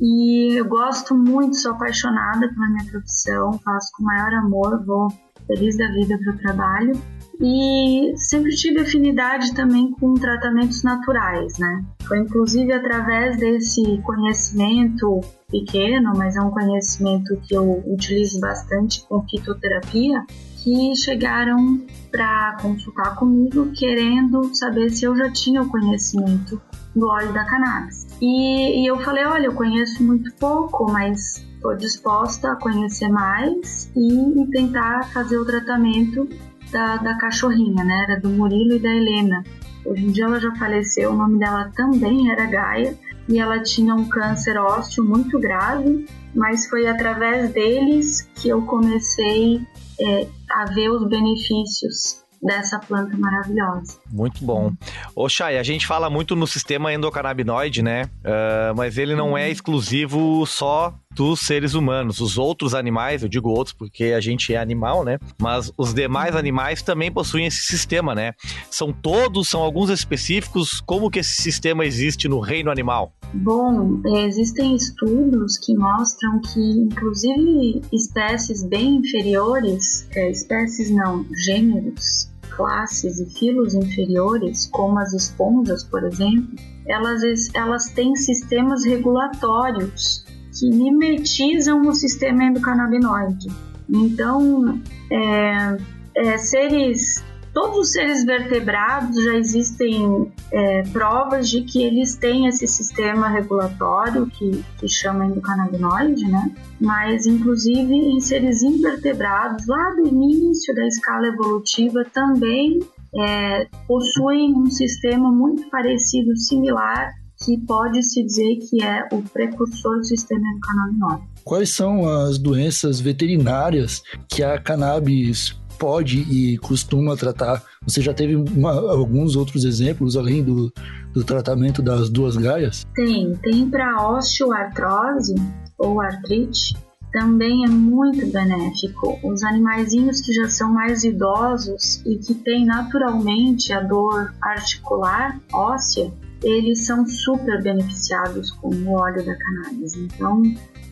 E 0.00 0.58
eu 0.58 0.64
gosto 0.66 1.16
muito, 1.16 1.56
sou 1.56 1.72
apaixonada 1.72 2.48
pela 2.48 2.68
minha 2.68 2.84
profissão, 2.90 3.58
faço 3.64 3.90
com 3.96 4.02
o 4.02 4.06
maior 4.06 4.32
amor, 4.34 4.84
vou 4.84 5.08
feliz 5.48 5.76
da 5.76 5.88
vida 5.88 6.18
para 6.18 6.34
o 6.34 6.38
trabalho. 6.38 6.92
E 7.40 8.12
sempre 8.16 8.50
tive 8.54 8.80
afinidade 8.80 9.54
também 9.54 9.92
com 9.92 10.14
tratamentos 10.14 10.82
naturais, 10.82 11.56
né? 11.58 11.84
Foi 12.06 12.18
inclusive 12.18 12.72
através 12.72 13.38
desse 13.38 13.82
conhecimento 14.02 15.20
pequeno, 15.48 16.12
mas 16.16 16.36
é 16.36 16.40
um 16.40 16.50
conhecimento 16.50 17.36
que 17.44 17.54
eu 17.54 17.82
utilizo 17.86 18.40
bastante 18.40 19.06
com 19.06 19.22
fitoterapia, 19.22 20.24
que 20.68 20.96
chegaram 20.96 21.80
para 22.10 22.58
consultar 22.60 23.16
comigo 23.16 23.70
querendo 23.72 24.54
saber 24.54 24.90
se 24.90 25.06
eu 25.06 25.16
já 25.16 25.30
tinha 25.30 25.62
o 25.62 25.68
conhecimento 25.68 26.60
do 26.94 27.06
óleo 27.08 27.32
da 27.32 27.44
cannabis. 27.44 28.06
E, 28.20 28.82
e 28.82 28.86
eu 28.86 28.98
falei, 29.00 29.24
olha, 29.24 29.46
eu 29.46 29.54
conheço 29.54 30.02
muito 30.02 30.30
pouco, 30.34 30.90
mas 30.90 31.46
estou 31.54 31.74
disposta 31.74 32.52
a 32.52 32.56
conhecer 32.56 33.08
mais 33.08 33.90
e, 33.96 34.46
tentar 34.52 35.04
fazer 35.12 35.38
o 35.38 35.44
tratamento 35.44 36.28
da, 36.70 36.96
da 36.98 37.16
cachorrinha, 37.16 37.82
né? 37.82 38.04
Era 38.08 38.20
do 38.20 38.28
Murilo 38.28 38.74
e 38.74 38.78
da 38.78 38.90
Helena. 38.90 39.44
Hoje 39.86 40.04
em 40.04 40.12
dia 40.12 40.24
ela 40.24 40.38
já 40.38 40.54
faleceu, 40.56 41.12
o 41.12 41.16
nome 41.16 41.38
dela 41.38 41.72
também 41.74 42.30
era 42.30 42.44
Gaia 42.44 42.94
e 43.26 43.38
ela 43.38 43.62
tinha 43.62 43.94
um 43.94 44.06
câncer 44.06 44.58
ósseo 44.58 45.02
muito 45.02 45.38
grave, 45.38 46.04
mas 46.34 46.66
foi 46.66 46.86
através 46.86 47.50
deles 47.52 48.28
que 48.34 48.48
eu 48.48 48.62
comecei 48.62 49.62
é, 50.00 50.26
a 50.50 50.64
ver 50.66 50.90
os 50.90 51.08
benefícios 51.08 52.26
dessa 52.42 52.78
planta 52.78 53.16
maravilhosa. 53.16 53.98
Muito 54.10 54.44
bom. 54.44 54.72
Ô, 55.14 55.28
Chay, 55.28 55.58
a 55.58 55.62
gente 55.62 55.86
fala 55.86 56.08
muito 56.08 56.36
no 56.36 56.46
sistema 56.46 56.92
endocannabinoide, 56.92 57.82
né? 57.82 58.04
Uh, 58.04 58.76
mas 58.76 58.96
ele 58.96 59.14
não 59.14 59.36
é 59.36 59.50
exclusivo 59.50 60.46
só 60.46 60.94
dos 61.10 61.40
seres 61.40 61.74
humanos. 61.74 62.20
Os 62.20 62.38
outros 62.38 62.74
animais, 62.74 63.22
eu 63.22 63.28
digo 63.28 63.48
outros 63.48 63.74
porque 63.74 64.04
a 64.16 64.20
gente 64.20 64.54
é 64.54 64.58
animal, 64.58 65.04
né? 65.04 65.18
Mas 65.40 65.72
os 65.76 65.92
demais 65.92 66.36
animais 66.36 66.80
também 66.80 67.10
possuem 67.10 67.46
esse 67.46 67.62
sistema, 67.62 68.14
né? 68.14 68.32
São 68.70 68.92
todos, 68.92 69.48
são 69.48 69.60
alguns 69.60 69.90
específicos. 69.90 70.80
Como 70.80 71.10
que 71.10 71.18
esse 71.18 71.42
sistema 71.42 71.84
existe 71.84 72.28
no 72.28 72.38
reino 72.38 72.70
animal? 72.70 73.12
Bom, 73.34 74.00
existem 74.06 74.74
estudos 74.74 75.58
que 75.58 75.76
mostram 75.76 76.40
que, 76.40 76.60
inclusive, 76.60 77.82
espécies 77.92 78.64
bem 78.64 78.96
inferiores, 78.96 80.08
é, 80.14 80.30
espécies 80.30 80.90
não, 80.90 81.26
gêneros, 81.44 82.28
classes 82.56 83.20
e 83.20 83.26
filos 83.38 83.74
inferiores, 83.74 84.66
como 84.66 84.98
as 84.98 85.12
esponjas, 85.12 85.84
por 85.84 86.04
exemplo, 86.04 86.56
elas, 86.86 87.22
elas 87.54 87.90
têm 87.90 88.16
sistemas 88.16 88.84
regulatórios 88.84 90.24
que 90.58 90.70
mimetizam 90.70 91.82
o 91.82 91.94
sistema 91.94 92.44
endocannabinoide. 92.44 93.48
Então, 93.88 94.80
é, 95.12 95.76
é, 96.16 96.38
seres, 96.38 97.22
todos 97.58 97.78
os 97.78 97.92
seres 97.92 98.24
vertebrados 98.24 99.20
já 99.20 99.34
existem 99.34 100.30
é, 100.52 100.82
provas 100.92 101.50
de 101.50 101.62
que 101.62 101.82
eles 101.82 102.14
têm 102.14 102.46
esse 102.46 102.68
sistema 102.68 103.28
regulatório 103.28 104.28
que, 104.28 104.64
que 104.78 104.88
chama 104.88 105.26
endocannabinoide, 105.26 106.24
né? 106.28 106.52
Mas, 106.80 107.26
inclusive, 107.26 107.92
em 107.92 108.20
seres 108.20 108.62
invertebrados, 108.62 109.66
lá 109.66 109.90
do 109.96 110.06
início 110.06 110.72
da 110.72 110.86
escala 110.86 111.26
evolutiva, 111.26 112.04
também 112.14 112.78
é, 113.26 113.66
possuem 113.88 114.54
um 114.54 114.70
sistema 114.70 115.28
muito 115.28 115.68
parecido, 115.68 116.36
similar 116.36 117.10
que 117.44 117.58
pode 117.66 118.04
se 118.04 118.22
dizer 118.22 118.56
que 118.70 118.84
é 118.84 119.08
o 119.10 119.20
precursor 119.20 119.96
do 119.96 120.04
sistema 120.04 120.46
endocannabinoide. 120.48 121.22
Quais 121.42 121.70
são 121.70 122.08
as 122.08 122.38
doenças 122.38 123.00
veterinárias 123.00 124.00
que 124.28 124.44
a 124.44 124.60
cannabis 124.60 125.58
pode 125.78 126.18
e 126.20 126.58
costuma 126.58 127.16
tratar? 127.16 127.62
Você 127.86 128.00
já 128.00 128.12
teve 128.12 128.34
uma, 128.36 128.72
alguns 128.72 129.36
outros 129.36 129.64
exemplos 129.64 130.16
além 130.16 130.42
do, 130.42 130.72
do 131.12 131.24
tratamento 131.24 131.80
das 131.80 132.10
duas 132.10 132.36
gaias? 132.36 132.84
Tem, 132.94 133.34
tem 133.36 133.68
para 133.70 134.10
osteoartrose 134.10 135.34
ou 135.78 136.00
artrite, 136.00 136.74
também 137.12 137.64
é 137.64 137.68
muito 137.68 138.26
benéfico. 138.30 139.18
Os 139.22 139.42
animaizinhos 139.42 140.20
que 140.20 140.32
já 140.32 140.48
são 140.48 140.72
mais 140.72 141.04
idosos 141.04 142.02
e 142.04 142.16
que 142.16 142.34
têm 142.34 142.66
naturalmente 142.66 143.72
a 143.72 143.80
dor 143.80 144.34
articular 144.42 145.40
óssea, 145.52 146.12
eles 146.42 146.86
são 146.86 147.06
super 147.06 147.62
beneficiados 147.62 148.50
com 148.52 148.68
o 148.68 148.92
óleo 148.92 149.24
da 149.24 149.34
cannabis. 149.36 149.96
Então, 149.96 150.42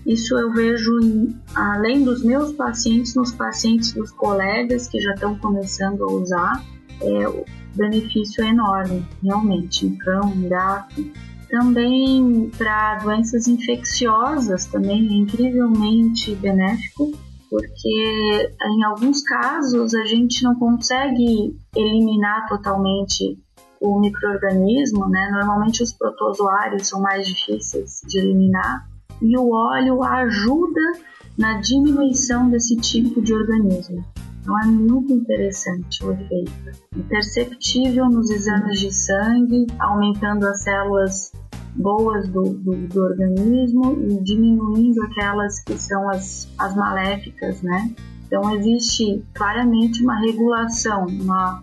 isso 0.06 0.38
eu 0.38 0.52
vejo 0.52 1.00
em, 1.00 1.36
além 1.54 2.04
dos 2.04 2.22
meus 2.22 2.52
pacientes, 2.52 3.16
nos 3.16 3.32
pacientes 3.32 3.92
dos 3.92 4.12
colegas 4.12 4.86
que 4.86 5.00
já 5.00 5.12
estão 5.14 5.36
começando 5.38 6.02
a 6.04 6.12
usar, 6.12 6.64
é, 7.02 7.28
o 7.28 7.44
benefício 7.74 8.44
é 8.44 8.48
enorme, 8.48 9.04
realmente, 9.22 9.84
em 9.84 9.96
cão, 9.96 10.32
em 10.32 10.48
gato. 10.48 11.04
Também 11.50 12.50
para 12.56 12.98
doenças 12.98 13.48
infecciosas, 13.48 14.66
também 14.66 15.08
é 15.08 15.12
incrivelmente 15.12 16.34
benéfico, 16.36 17.12
porque 17.50 18.54
em 18.64 18.84
alguns 18.84 19.22
casos 19.22 19.92
a 19.94 20.04
gente 20.04 20.42
não 20.44 20.54
consegue 20.56 21.56
eliminar 21.74 22.46
totalmente 22.48 23.38
o 23.80 24.00
microorganismo, 24.00 25.08
né? 25.08 25.28
Normalmente 25.32 25.82
os 25.82 25.92
protozoários 25.92 26.88
são 26.88 27.00
mais 27.00 27.26
difíceis 27.26 28.00
de 28.08 28.18
eliminar 28.18 28.86
e 29.20 29.36
o 29.38 29.50
óleo 29.50 30.02
ajuda 30.02 30.92
na 31.38 31.60
diminuição 31.60 32.48
desse 32.50 32.76
tipo 32.76 33.20
de 33.20 33.34
organismo. 33.34 34.04
Então 34.40 34.60
é 34.60 34.66
muito 34.66 35.12
interessante 35.12 36.04
o 36.04 36.12
efeito. 36.12 36.52
É 36.68 37.02
perceptível 37.08 38.06
nos 38.06 38.30
exames 38.30 38.78
de 38.78 38.92
sangue, 38.92 39.66
aumentando 39.78 40.46
as 40.46 40.62
células 40.62 41.32
boas 41.74 42.28
do, 42.28 42.42
do, 42.42 42.88
do, 42.88 43.02
organismo 43.02 43.98
e 44.08 44.22
diminuindo 44.22 45.02
aquelas 45.02 45.60
que 45.64 45.76
são 45.76 46.08
as, 46.10 46.48
as 46.58 46.74
maléficas, 46.74 47.60
né? 47.60 47.92
Então 48.26 48.54
existe 48.54 49.22
claramente 49.34 50.02
uma 50.02 50.18
regulação, 50.20 51.06
uma 51.06 51.62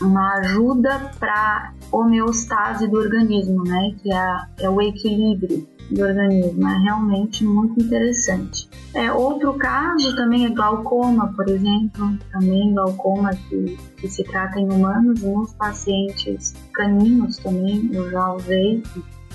uma 0.00 0.38
ajuda 0.38 1.12
para 1.20 1.74
homeostase 1.92 2.88
do 2.88 2.98
organismo, 2.98 3.62
né? 3.62 3.94
Que 4.02 4.12
é, 4.12 4.64
é 4.64 4.70
o 4.70 4.80
equilíbrio 4.80 5.68
do 5.92 6.02
organismo. 6.02 6.68
É 6.68 6.78
realmente 6.78 7.44
muito 7.44 7.80
interessante. 7.80 8.68
É, 8.94 9.10
outro 9.12 9.54
caso 9.54 10.14
também 10.16 10.46
é 10.46 10.50
glaucoma, 10.50 11.32
por 11.34 11.48
exemplo, 11.48 12.18
também 12.30 12.74
glaucoma 12.74 13.30
que, 13.48 13.78
que 13.96 14.08
se 14.08 14.22
trata 14.24 14.60
em 14.60 14.68
humanos 14.70 15.22
e 15.22 15.26
nos 15.26 15.52
pacientes 15.54 16.54
caninos 16.74 17.36
também, 17.38 17.90
eu 17.92 18.10
já 18.10 18.32
usei, 18.32 18.82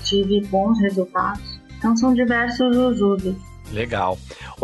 tive 0.04 0.46
bons 0.46 0.78
resultados. 0.80 1.60
Então 1.78 1.96
são 1.96 2.14
diversos 2.14 2.76
os 2.76 3.00
usos. 3.00 3.36
Legal. 3.72 4.18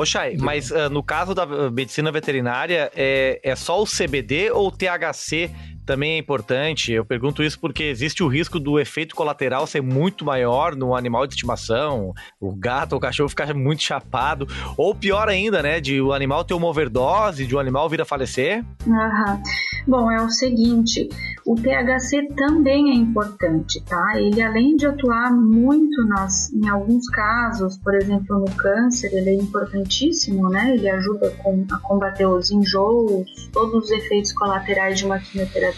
Chay, 0.04 0.36
mas 0.38 0.70
uh, 0.70 0.88
no 0.90 1.02
caso 1.02 1.34
da 1.34 1.46
medicina 1.70 2.10
veterinária, 2.10 2.90
é, 2.94 3.38
é 3.42 3.54
só 3.54 3.82
o 3.82 3.86
CBD 3.86 4.50
ou 4.50 4.68
o 4.68 4.70
THC 4.70 5.50
também 5.84 6.12
é 6.12 6.18
importante. 6.18 6.92
Eu 6.92 7.04
pergunto 7.04 7.42
isso 7.42 7.58
porque 7.58 7.84
existe 7.84 8.22
o 8.22 8.28
risco 8.28 8.58
do 8.58 8.78
efeito 8.78 9.14
colateral 9.14 9.66
ser 9.66 9.82
muito 9.82 10.24
maior 10.24 10.74
no 10.74 10.94
animal 10.94 11.26
de 11.26 11.34
estimação, 11.34 12.12
o 12.40 12.54
gato 12.54 12.92
ou 12.92 12.98
o 12.98 13.00
cachorro 13.00 13.28
ficar 13.28 13.52
muito 13.54 13.82
chapado, 13.82 14.46
ou 14.76 14.94
pior 14.94 15.28
ainda, 15.28 15.62
né, 15.62 15.80
de 15.80 16.00
o 16.00 16.12
animal 16.12 16.44
ter 16.44 16.54
uma 16.54 16.66
overdose, 16.66 17.46
de 17.46 17.54
o 17.54 17.58
animal 17.58 17.88
vir 17.88 18.00
a 18.00 18.04
falecer. 18.04 18.64
Uhum. 18.86 19.42
Bom, 19.86 20.10
é 20.10 20.22
o 20.22 20.30
seguinte, 20.30 21.10
o 21.46 21.54
THC 21.56 22.28
também 22.34 22.90
é 22.90 22.94
importante, 22.94 23.82
tá? 23.82 24.12
Ele 24.16 24.40
além 24.40 24.76
de 24.76 24.86
atuar 24.86 25.30
muito 25.30 26.02
nas, 26.06 26.50
em 26.54 26.66
alguns 26.68 27.06
casos, 27.10 27.76
por 27.76 27.94
exemplo 27.94 28.38
no 28.38 28.50
câncer, 28.56 29.12
ele 29.12 29.28
é 29.28 29.34
importantíssimo, 29.34 30.48
né? 30.48 30.74
Ele 30.74 30.88
ajuda 30.88 31.30
com, 31.42 31.66
a 31.70 31.76
combater 31.80 32.26
os 32.26 32.50
enjoos, 32.50 33.50
todos 33.52 33.84
os 33.84 33.90
efeitos 33.90 34.32
colaterais 34.32 34.98
de 34.98 35.04
uma 35.04 35.18
quimioterapia, 35.18 35.73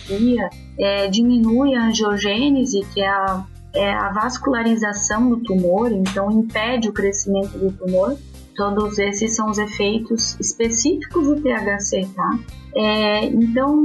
é, 0.79 1.09
diminui 1.09 1.75
a 1.75 1.87
angiogênese, 1.87 2.87
que 2.93 3.01
é 3.01 3.09
a, 3.09 3.45
é 3.75 3.93
a 3.93 4.11
vascularização 4.13 5.29
do 5.29 5.39
tumor, 5.39 5.93
então 5.93 6.31
impede 6.31 6.89
o 6.89 6.93
crescimento 6.93 7.59
do 7.59 7.73
tumor. 7.73 8.17
Todos 8.55 8.99
esses 8.99 9.37
são 9.37 9.51
os 9.51 9.59
efeitos 9.59 10.39
específicos 10.41 11.27
do 11.27 11.37
THC, 11.37 12.09
tá? 12.15 12.39
É, 12.75 13.27
então, 13.27 13.85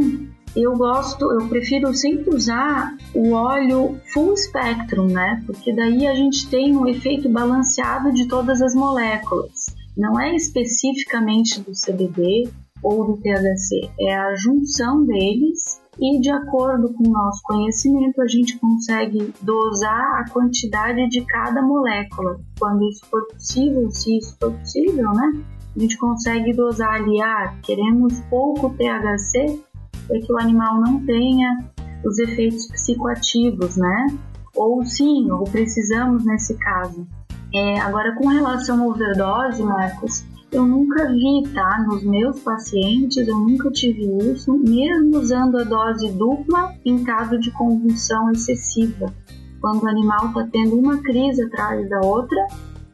eu 0.56 0.76
gosto, 0.78 1.32
eu 1.32 1.48
prefiro 1.48 1.94
sempre 1.94 2.34
usar 2.34 2.96
o 3.14 3.32
óleo 3.32 4.00
full 4.14 4.36
spectrum, 4.36 5.08
né? 5.08 5.42
Porque 5.46 5.74
daí 5.74 6.08
a 6.08 6.16
gente 6.16 6.48
tem 6.48 6.76
um 6.76 6.88
efeito 6.88 7.30
balanceado 7.30 8.14
de 8.14 8.28
todas 8.28 8.62
as 8.62 8.74
moléculas. 8.74 9.66
Não 9.96 10.20
é 10.20 10.36
especificamente 10.36 11.60
do 11.60 11.72
CBD 11.72 12.50
ou 12.84 13.06
do 13.06 13.18
THC, 13.18 13.92
é 14.00 14.16
a 14.16 14.36
junção 14.36 15.06
deles 15.06 15.82
e 16.00 16.20
de 16.20 16.32
acordo 16.32 16.94
com 16.94 17.08
o 17.08 17.12
nosso 17.12 17.42
conhecimento 17.44 18.22
a 18.22 18.28
gente 18.28 18.58
consegue 18.58 19.34
dosar 19.42 20.22
a 20.22 20.30
quantidade 20.30 21.08
de 21.10 21.22
cada 21.26 21.62
molécula. 21.62 22.40
Quando 22.60 22.88
isso 22.90 23.06
for 23.06 23.28
possível, 23.28 23.92
se 23.92 24.18
isso 24.18 24.36
for 24.40 24.52
possível, 24.54 25.12
né? 25.14 25.44
A 25.76 25.80
gente 25.80 25.98
consegue 25.98 26.54
dosar 26.54 26.96
ali, 26.96 27.22
ah, 27.22 27.56
queremos 27.62 28.20
pouco 28.30 28.72
THC, 28.72 29.62
é 30.10 30.20
que 30.20 30.34
o 30.34 30.40
animal 30.40 30.82
não 30.82 31.06
tenha 31.06 31.66
os 32.04 32.18
efeitos 32.20 32.68
psicoativos, 32.68 33.78
né? 33.78 34.08
Ou 34.56 34.84
sim, 34.84 35.30
ou 35.32 35.44
precisamos 35.46 36.26
nesse 36.26 36.56
caso. 36.56 37.08
É, 37.54 37.80
agora, 37.80 38.16
com 38.16 38.28
relação 38.28 38.82
à 38.82 38.88
overdose, 38.88 39.62
Marcos, 39.64 40.26
eu 40.52 40.66
nunca 40.66 41.08
vi, 41.08 41.44
tá? 41.54 41.86
Nos 41.88 42.04
meus 42.04 42.40
pacientes, 42.42 43.28
eu 43.28 43.38
nunca 43.38 43.72
tive 43.72 44.04
isso, 44.32 44.58
mesmo 44.58 45.18
usando 45.18 45.58
a 45.58 45.64
dose 45.64 46.12
dupla 46.12 46.74
em 46.86 47.04
caso 47.04 47.40
de 47.40 47.50
convulsão 47.52 48.30
excessiva. 48.32 49.14
Quando 49.62 49.84
o 49.84 49.88
animal 49.88 50.28
está 50.28 50.48
tendo 50.52 50.78
uma 50.78 50.98
crise 50.98 51.44
atrás 51.44 51.90
da 51.90 52.02
outra, 52.02 52.48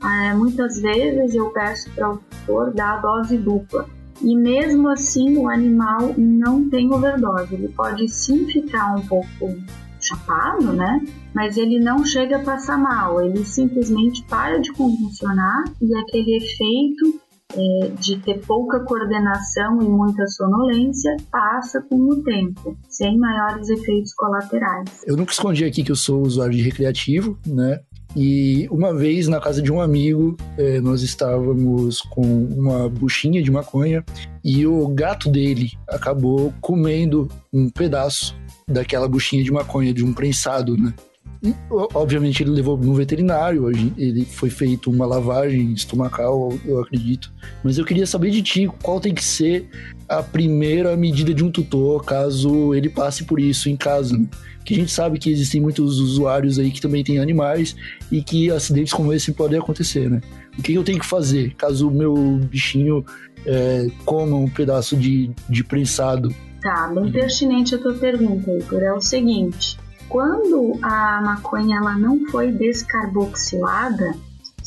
é, 0.04 0.34
muitas 0.34 0.80
vezes 0.80 1.34
eu 1.34 1.50
peço 1.50 1.90
para 1.92 2.12
o 2.12 2.18
tutor 2.18 2.74
dar 2.74 2.98
a 2.98 3.02
dose 3.02 3.38
dupla. 3.38 3.88
E 4.22 4.36
mesmo 4.36 4.90
assim, 4.90 5.38
o 5.38 5.48
animal 5.48 6.14
não 6.18 6.70
tem 6.70 6.92
overdose. 6.92 7.54
Ele 7.56 7.70
pode 7.70 8.08
sim 8.10 8.46
ficar 8.48 8.96
um 8.96 9.02
pouco 9.06 9.56
chapado, 10.00 10.74
né? 10.74 11.06
Mas 11.34 11.58
ele 11.58 11.80
não 11.80 12.04
chega 12.04 12.38
a 12.38 12.44
passar 12.44 12.78
mal. 12.78 13.22
Ele 13.22 13.44
simplesmente 13.46 14.24
para 14.26 14.60
de 14.60 14.72
convulsionar 14.74 15.64
e 15.82 15.96
aquele 15.96 16.38
efeito 16.38 17.27
é, 17.58 17.90
de 18.00 18.18
ter 18.20 18.40
pouca 18.46 18.80
coordenação 18.82 19.82
e 19.82 19.90
muita 19.90 20.28
sonolência 20.28 21.18
passa 21.32 21.82
com 21.82 21.96
o 21.96 22.24
tempo, 22.24 22.78
sem 22.88 23.18
maiores 23.18 23.68
efeitos 23.70 24.14
colaterais. 24.14 25.04
Eu 25.06 25.18
nunca 25.18 25.32
escondi 25.32 25.66
aqui 25.66 25.84
que 25.84 25.92
eu 25.92 25.96
sou 25.96 26.22
usuário 26.22 26.54
de 26.54 26.62
recreativo, 26.62 27.38
né? 27.46 27.82
E 28.16 28.68
uma 28.72 28.96
vez 28.96 29.28
na 29.28 29.40
casa 29.40 29.62
de 29.62 29.72
um 29.72 29.82
amigo, 29.82 30.36
é, 30.58 30.80
nós 30.80 31.02
estávamos 31.04 32.02
com 32.02 32.22
uma 32.22 32.90
buchinha 32.90 33.44
de 33.44 33.52
maconha 33.52 34.04
e 34.44 34.66
o 34.66 34.88
gato 34.88 35.30
dele 35.30 35.72
acabou 35.88 36.54
comendo 36.62 37.28
um 37.54 37.70
pedaço 37.70 38.36
daquela 38.68 39.08
buchinha 39.08 39.44
de 39.44 39.52
maconha, 39.52 39.94
de 39.94 40.04
um 40.04 40.14
prensado, 40.14 40.76
né? 40.78 40.94
E, 41.44 41.54
obviamente 41.70 42.42
ele 42.42 42.50
levou 42.50 42.78
no 42.78 42.94
veterinário, 42.94 43.70
ele 43.70 44.26
foi 44.26 44.50
feito 44.50 44.90
uma 44.90 45.06
lavagem 45.06 45.72
estomacal, 45.74 46.58
eu 46.66 46.82
acredito. 46.82 47.32
Mas 47.64 47.78
eu 47.78 47.86
queria 47.86 48.08
saber 48.08 48.32
de 48.32 48.42
ti 48.42 48.70
qual 48.82 49.00
tem 49.00 49.14
que 49.14 49.24
ser 49.24 49.70
a 50.10 50.24
primeira 50.24 50.96
medida 50.98 51.34
de 51.34 51.44
um 51.44 51.52
tutor 51.52 52.04
caso 52.04 52.74
ele 52.74 52.90
passe 52.90 53.24
por 53.24 53.40
isso 53.40 53.70
em 53.70 53.76
casa. 53.76 54.20
Que 54.66 54.74
a 54.74 54.78
gente 54.78 54.92
sabe 54.92 55.18
que 55.20 55.30
existem 55.32 55.62
muitos 55.62 56.00
usuários 56.00 56.60
aí 56.60 56.72
que 56.72 56.82
também 56.82 57.04
têm 57.04 57.20
animais 57.20 57.76
e 58.12 58.22
que 58.22 58.52
acidentes 58.52 58.92
como 58.92 59.14
esse 59.14 59.32
podem 59.32 59.60
acontecer, 59.60 60.10
né? 60.10 60.22
O 60.58 60.62
que 60.62 60.74
eu 60.74 60.84
tenho 60.84 61.00
que 61.00 61.06
fazer 61.06 61.54
caso 61.56 61.88
o 61.88 61.92
meu 61.92 62.16
bichinho 62.50 63.06
é, 63.46 63.88
coma 64.04 64.36
um 64.36 64.50
pedaço 64.50 64.98
de, 64.98 65.32
de 65.48 65.64
prensado? 65.64 66.34
Tá, 66.62 66.92
bem 66.94 67.12
pertinente 67.12 67.76
a 67.76 67.78
tua 67.78 67.94
pergunta, 67.94 68.52
Igor. 68.52 68.82
É 68.82 68.92
o 68.92 69.00
seguinte 69.00 69.78
quando 70.10 70.74
a 70.82 71.22
maconha 71.22 71.78
ela 71.78 71.98
não 71.98 72.26
foi 72.28 72.52
descarboxilada, 72.52 74.14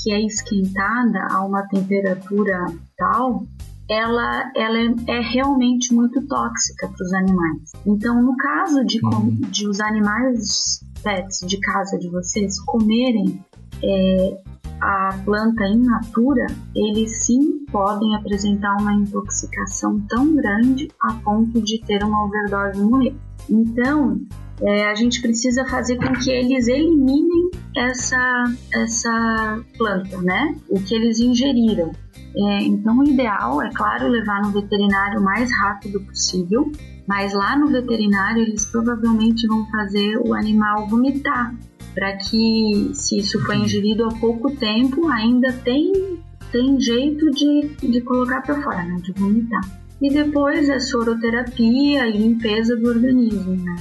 que 0.03 0.13
é 0.13 0.21
esquentada 0.25 1.29
a 1.31 1.45
uma 1.45 1.63
temperatura 1.69 2.67
tal, 2.97 3.45
ela, 3.89 4.51
ela 4.55 4.79
é, 4.79 4.95
é 5.09 5.21
realmente 5.21 5.93
muito 5.93 6.25
tóxica 6.27 6.89
para 6.89 7.05
os 7.05 7.13
animais. 7.13 7.73
Então, 7.85 8.23
no 8.23 8.37
caso 8.37 8.85
de, 8.85 9.05
uhum. 9.05 9.41
de 9.51 9.69
os 9.69 9.81
animais 9.81 10.81
pets 11.03 11.41
de 11.47 11.59
casa 11.59 11.99
de 11.99 12.09
vocês 12.09 12.61
comerem 12.61 13.45
é, 13.83 14.43
a 14.81 15.19
planta 15.25 15.65
in 15.67 15.83
natura, 15.83 16.47
eles 16.75 17.25
sim 17.27 17.65
podem 17.71 18.15
apresentar 18.15 18.77
uma 18.81 18.95
intoxicação 18.95 20.01
tão 20.09 20.35
grande 20.37 20.89
a 21.03 21.15
ponto 21.15 21.61
de 21.61 21.81
ter 21.85 22.03
uma 22.05 22.25
overdose 22.25 22.81
e 22.81 22.85
morrer. 22.85 23.17
Então, 23.49 24.21
é, 24.63 24.91
a 24.91 24.95
gente 24.95 25.23
precisa 25.23 25.65
fazer 25.67 25.97
com 25.97 26.13
que 26.13 26.31
eles 26.31 26.69
eliminem 26.69 27.51
essa, 27.77 28.45
essa 28.75 29.61
planta, 29.79 30.21
né? 30.21 30.55
O 30.69 30.81
que 30.81 30.95
eles 30.95 31.19
ingeriram. 31.19 31.93
É, 32.37 32.63
então, 32.63 32.99
o 32.99 33.05
ideal 33.05 33.63
é, 33.63 33.71
claro, 33.71 34.09
levar 34.09 34.43
no 34.43 34.53
veterinário 34.53 35.21
o 35.21 35.25
mais 35.25 35.51
rápido 35.53 36.01
possível, 36.01 36.71
mas 37.07 37.33
lá 37.33 37.59
no 37.59 37.69
veterinário 37.69 38.43
eles 38.43 38.67
provavelmente 38.67 39.47
vão 39.47 39.67
fazer 39.71 40.17
o 40.19 40.35
animal 40.35 40.87
vomitar, 40.87 41.55
para 41.95 42.17
que, 42.19 42.91
se 42.95 43.19
isso 43.19 43.45
foi 43.45 43.57
ingerido 43.57 44.05
há 44.05 44.15
pouco 44.21 44.55
tempo, 44.55 45.09
ainda 45.09 45.53
tem, 45.65 46.21
tem 46.53 46.79
jeito 46.79 47.31
de, 47.31 47.75
de 47.77 48.01
colocar 48.03 48.43
para 48.43 48.63
fora, 48.63 48.83
né? 48.85 48.97
De 49.03 49.13
vomitar. 49.13 49.63
E 50.01 50.09
depois 50.09 50.69
é 50.69 50.79
soroterapia 50.79 52.07
e 52.07 52.17
limpeza 52.17 52.77
do 52.77 52.89
organismo, 52.89 53.57
né? 53.57 53.77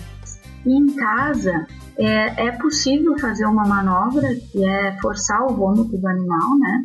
E 0.65 0.71
em 0.71 0.95
casa 0.95 1.67
é, 1.97 2.47
é 2.47 2.51
possível 2.53 3.17
fazer 3.19 3.45
uma 3.45 3.67
manobra 3.67 4.27
que 4.51 4.63
é 4.65 4.97
forçar 5.01 5.43
o 5.43 5.53
vômito 5.53 5.97
do 5.97 6.07
animal, 6.07 6.57
né? 6.59 6.83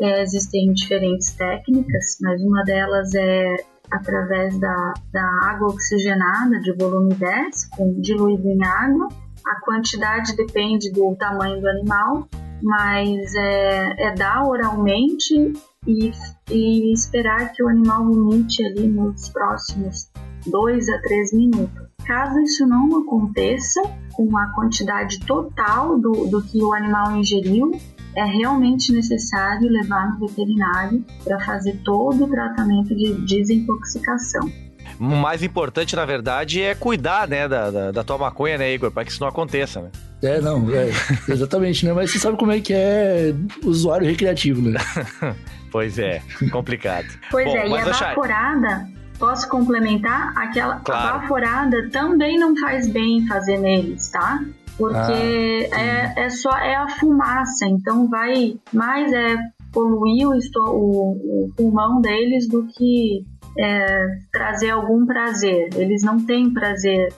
É, 0.00 0.22
existem 0.22 0.72
diferentes 0.72 1.32
técnicas, 1.32 2.16
mas 2.22 2.42
uma 2.42 2.62
delas 2.64 3.14
é 3.14 3.56
através 3.90 4.58
da, 4.58 4.94
da 5.12 5.24
água 5.44 5.68
oxigenada 5.68 6.58
de 6.60 6.72
volume 6.72 7.14
10, 7.14 7.66
com, 7.76 8.00
diluído 8.00 8.48
em 8.48 8.64
água. 8.64 9.08
A 9.46 9.60
quantidade 9.60 10.34
depende 10.34 10.90
do 10.92 11.14
tamanho 11.16 11.60
do 11.60 11.68
animal, 11.68 12.28
mas 12.62 13.34
é, 13.34 14.08
é 14.08 14.14
dar 14.14 14.44
oralmente 14.44 15.52
e, 15.86 16.10
e 16.50 16.92
esperar 16.92 17.52
que 17.52 17.62
o 17.62 17.68
animal 17.68 18.04
vomite 18.06 18.64
ali 18.64 18.88
nos 18.88 19.28
próximos 19.28 20.10
2 20.46 20.88
a 20.88 21.00
3 21.00 21.32
minutos. 21.34 21.85
Caso 22.06 22.38
isso 22.40 22.66
não 22.66 23.00
aconteça, 23.00 23.82
com 24.12 24.36
a 24.38 24.46
quantidade 24.54 25.18
total 25.20 25.98
do, 25.98 26.26
do 26.26 26.42
que 26.42 26.62
o 26.62 26.72
animal 26.72 27.16
ingeriu, 27.16 27.72
é 28.16 28.24
realmente 28.24 28.92
necessário 28.92 29.68
levar 29.68 30.12
no 30.12 30.26
veterinário 30.26 31.04
para 31.22 31.38
fazer 31.40 31.78
todo 31.84 32.24
o 32.24 32.28
tratamento 32.28 32.94
de 32.94 33.12
desintoxicação. 33.26 34.50
O 34.98 35.04
mais 35.04 35.42
importante, 35.42 35.94
na 35.94 36.06
verdade, 36.06 36.62
é 36.62 36.74
cuidar 36.74 37.28
né, 37.28 37.46
da, 37.46 37.70
da, 37.70 37.90
da 37.92 38.04
tua 38.04 38.16
maconha, 38.16 38.56
né, 38.56 38.72
Igor? 38.72 38.90
Para 38.90 39.04
que 39.04 39.10
isso 39.10 39.20
não 39.20 39.28
aconteça, 39.28 39.82
né? 39.82 39.90
É, 40.22 40.40
não, 40.40 40.66
é, 40.70 40.88
exatamente, 41.28 41.84
né? 41.84 41.92
Mas 41.92 42.10
você 42.10 42.18
sabe 42.18 42.38
como 42.38 42.52
é 42.52 42.60
que 42.60 42.72
é 42.72 43.34
usuário 43.62 44.06
recreativo, 44.06 44.62
né? 44.62 44.80
pois 45.70 45.98
é, 45.98 46.22
complicado. 46.50 47.08
Pois 47.30 47.44
Bom, 47.44 47.56
é, 47.56 47.68
e 47.68 47.76
a 47.76 47.84
vaporada, 47.84 48.88
Posso 49.18 49.48
complementar? 49.48 50.32
Aquela 50.36 50.76
claro. 50.80 51.20
baforada 51.20 51.88
também 51.90 52.38
não 52.38 52.56
faz 52.56 52.88
bem 52.88 53.26
fazer 53.26 53.58
neles, 53.58 54.10
tá? 54.10 54.44
Porque 54.76 55.70
ah, 55.72 55.80
é, 55.80 56.24
é 56.24 56.28
só 56.28 56.50
é 56.58 56.76
a 56.76 56.88
fumaça, 56.88 57.66
então 57.66 58.08
vai 58.08 58.58
mais 58.72 59.10
é 59.10 59.36
poluir 59.72 60.28
o, 60.28 60.38
o, 60.70 61.44
o 61.44 61.52
pulmão 61.56 62.00
deles 62.00 62.46
do 62.48 62.66
que 62.66 63.24
é, 63.58 63.86
trazer 64.30 64.70
algum 64.70 65.06
prazer. 65.06 65.70
Eles 65.74 66.02
não 66.02 66.24
têm 66.24 66.52
prazer 66.52 67.12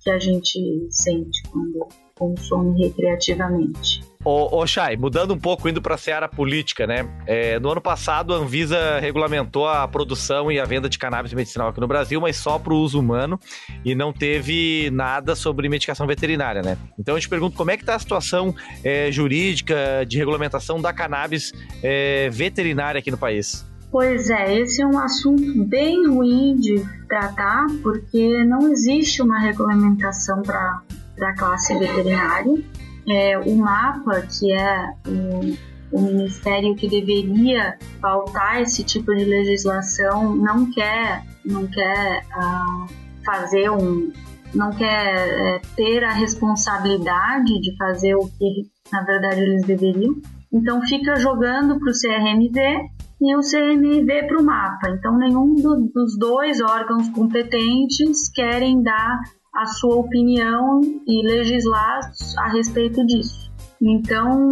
que 0.00 0.10
a 0.10 0.18
gente 0.18 0.88
sente 0.90 1.42
quando 1.50 1.86
consome 2.14 2.82
recreativamente. 2.82 4.09
Ô, 4.22 4.60
ô 4.60 4.66
Chay, 4.66 4.98
mudando 4.98 5.32
um 5.32 5.38
pouco, 5.38 5.66
indo 5.66 5.80
para 5.80 5.94
a 5.94 5.98
seara 5.98 6.28
política, 6.28 6.86
né? 6.86 7.08
É, 7.26 7.58
no 7.58 7.70
ano 7.70 7.80
passado, 7.80 8.34
a 8.34 8.36
Anvisa 8.36 8.98
regulamentou 9.00 9.66
a 9.66 9.88
produção 9.88 10.52
e 10.52 10.60
a 10.60 10.64
venda 10.66 10.90
de 10.90 10.98
cannabis 10.98 11.32
medicinal 11.32 11.68
aqui 11.68 11.80
no 11.80 11.88
Brasil, 11.88 12.20
mas 12.20 12.36
só 12.36 12.58
para 12.58 12.74
o 12.74 12.76
uso 12.76 13.00
humano 13.00 13.40
e 13.82 13.94
não 13.94 14.12
teve 14.12 14.90
nada 14.92 15.34
sobre 15.34 15.70
medicação 15.70 16.06
veterinária, 16.06 16.60
né? 16.60 16.76
Então 16.98 17.14
eu 17.14 17.20
te 17.20 17.30
pergunto 17.30 17.56
como 17.56 17.70
é 17.70 17.78
que 17.78 17.82
está 17.82 17.94
a 17.94 17.98
situação 17.98 18.54
é, 18.84 19.10
jurídica 19.10 20.04
de 20.06 20.18
regulamentação 20.18 20.78
da 20.82 20.92
cannabis 20.92 21.54
é, 21.82 22.28
veterinária 22.28 22.98
aqui 22.98 23.10
no 23.10 23.16
país? 23.16 23.66
Pois 23.90 24.28
é, 24.28 24.60
esse 24.60 24.82
é 24.82 24.86
um 24.86 24.98
assunto 24.98 25.64
bem 25.64 26.06
ruim 26.06 26.56
de 26.56 26.84
tratar, 27.08 27.66
porque 27.82 28.44
não 28.44 28.70
existe 28.70 29.22
uma 29.22 29.40
regulamentação 29.40 30.42
para 30.42 30.82
a 31.22 31.32
classe 31.32 31.76
veterinária 31.78 32.62
é, 33.10 33.38
o 33.38 33.56
mapa, 33.56 34.22
que 34.22 34.52
é 34.52 34.94
o, 35.06 35.98
o 35.98 36.00
ministério 36.00 36.76
que 36.76 36.88
deveria 36.88 37.76
pautar 38.00 38.60
esse 38.60 38.84
tipo 38.84 39.14
de 39.14 39.24
legislação, 39.24 40.36
não 40.36 40.70
quer, 40.70 41.24
não 41.44 41.66
quer 41.66 42.24
uh, 42.36 42.86
fazer 43.24 43.70
um, 43.70 44.12
não 44.54 44.70
quer 44.70 45.28
é, 45.28 45.60
ter 45.76 46.04
a 46.04 46.12
responsabilidade 46.12 47.60
de 47.60 47.76
fazer 47.76 48.14
o 48.14 48.28
que 48.28 48.70
na 48.92 49.02
verdade 49.02 49.40
eles 49.40 49.64
deveriam. 49.64 50.14
Então 50.52 50.80
fica 50.82 51.16
jogando 51.16 51.78
para 51.78 51.90
o 51.90 51.94
CRMV 51.94 52.60
e 53.22 53.36
o 53.36 53.40
CRMV 53.40 54.26
para 54.26 54.40
o 54.40 54.44
mapa. 54.44 54.90
Então 54.90 55.16
nenhum 55.18 55.54
do, 55.54 55.90
dos 55.92 56.18
dois 56.18 56.60
órgãos 56.60 57.08
competentes 57.10 58.28
querem 58.30 58.82
dar 58.82 59.18
a 59.54 59.66
sua 59.66 59.96
opinião 59.96 60.80
e 61.06 61.26
legislar 61.26 62.00
a 62.38 62.52
respeito 62.52 63.04
disso. 63.06 63.50
Então, 63.80 64.48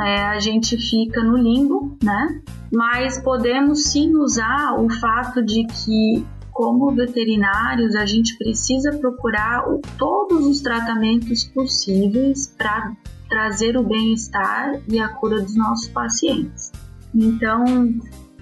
é, 0.00 0.22
a 0.22 0.38
gente 0.40 0.76
fica 0.76 1.22
no 1.22 1.36
limbo, 1.36 1.96
né? 2.02 2.42
Mas 2.72 3.18
podemos 3.20 3.84
sim 3.84 4.14
usar 4.16 4.74
o 4.78 4.90
fato 4.90 5.42
de 5.42 5.64
que, 5.66 6.24
como 6.52 6.90
veterinários, 6.90 7.94
a 7.94 8.04
gente 8.04 8.36
precisa 8.36 8.96
procurar 8.98 9.64
todos 9.98 10.46
os 10.46 10.60
tratamentos 10.60 11.44
possíveis 11.44 12.46
para 12.56 12.92
trazer 13.28 13.76
o 13.76 13.82
bem-estar 13.82 14.80
e 14.88 14.98
a 14.98 15.08
cura 15.08 15.40
dos 15.40 15.54
nossos 15.54 15.88
pacientes. 15.88 16.72
Então, 17.14 17.64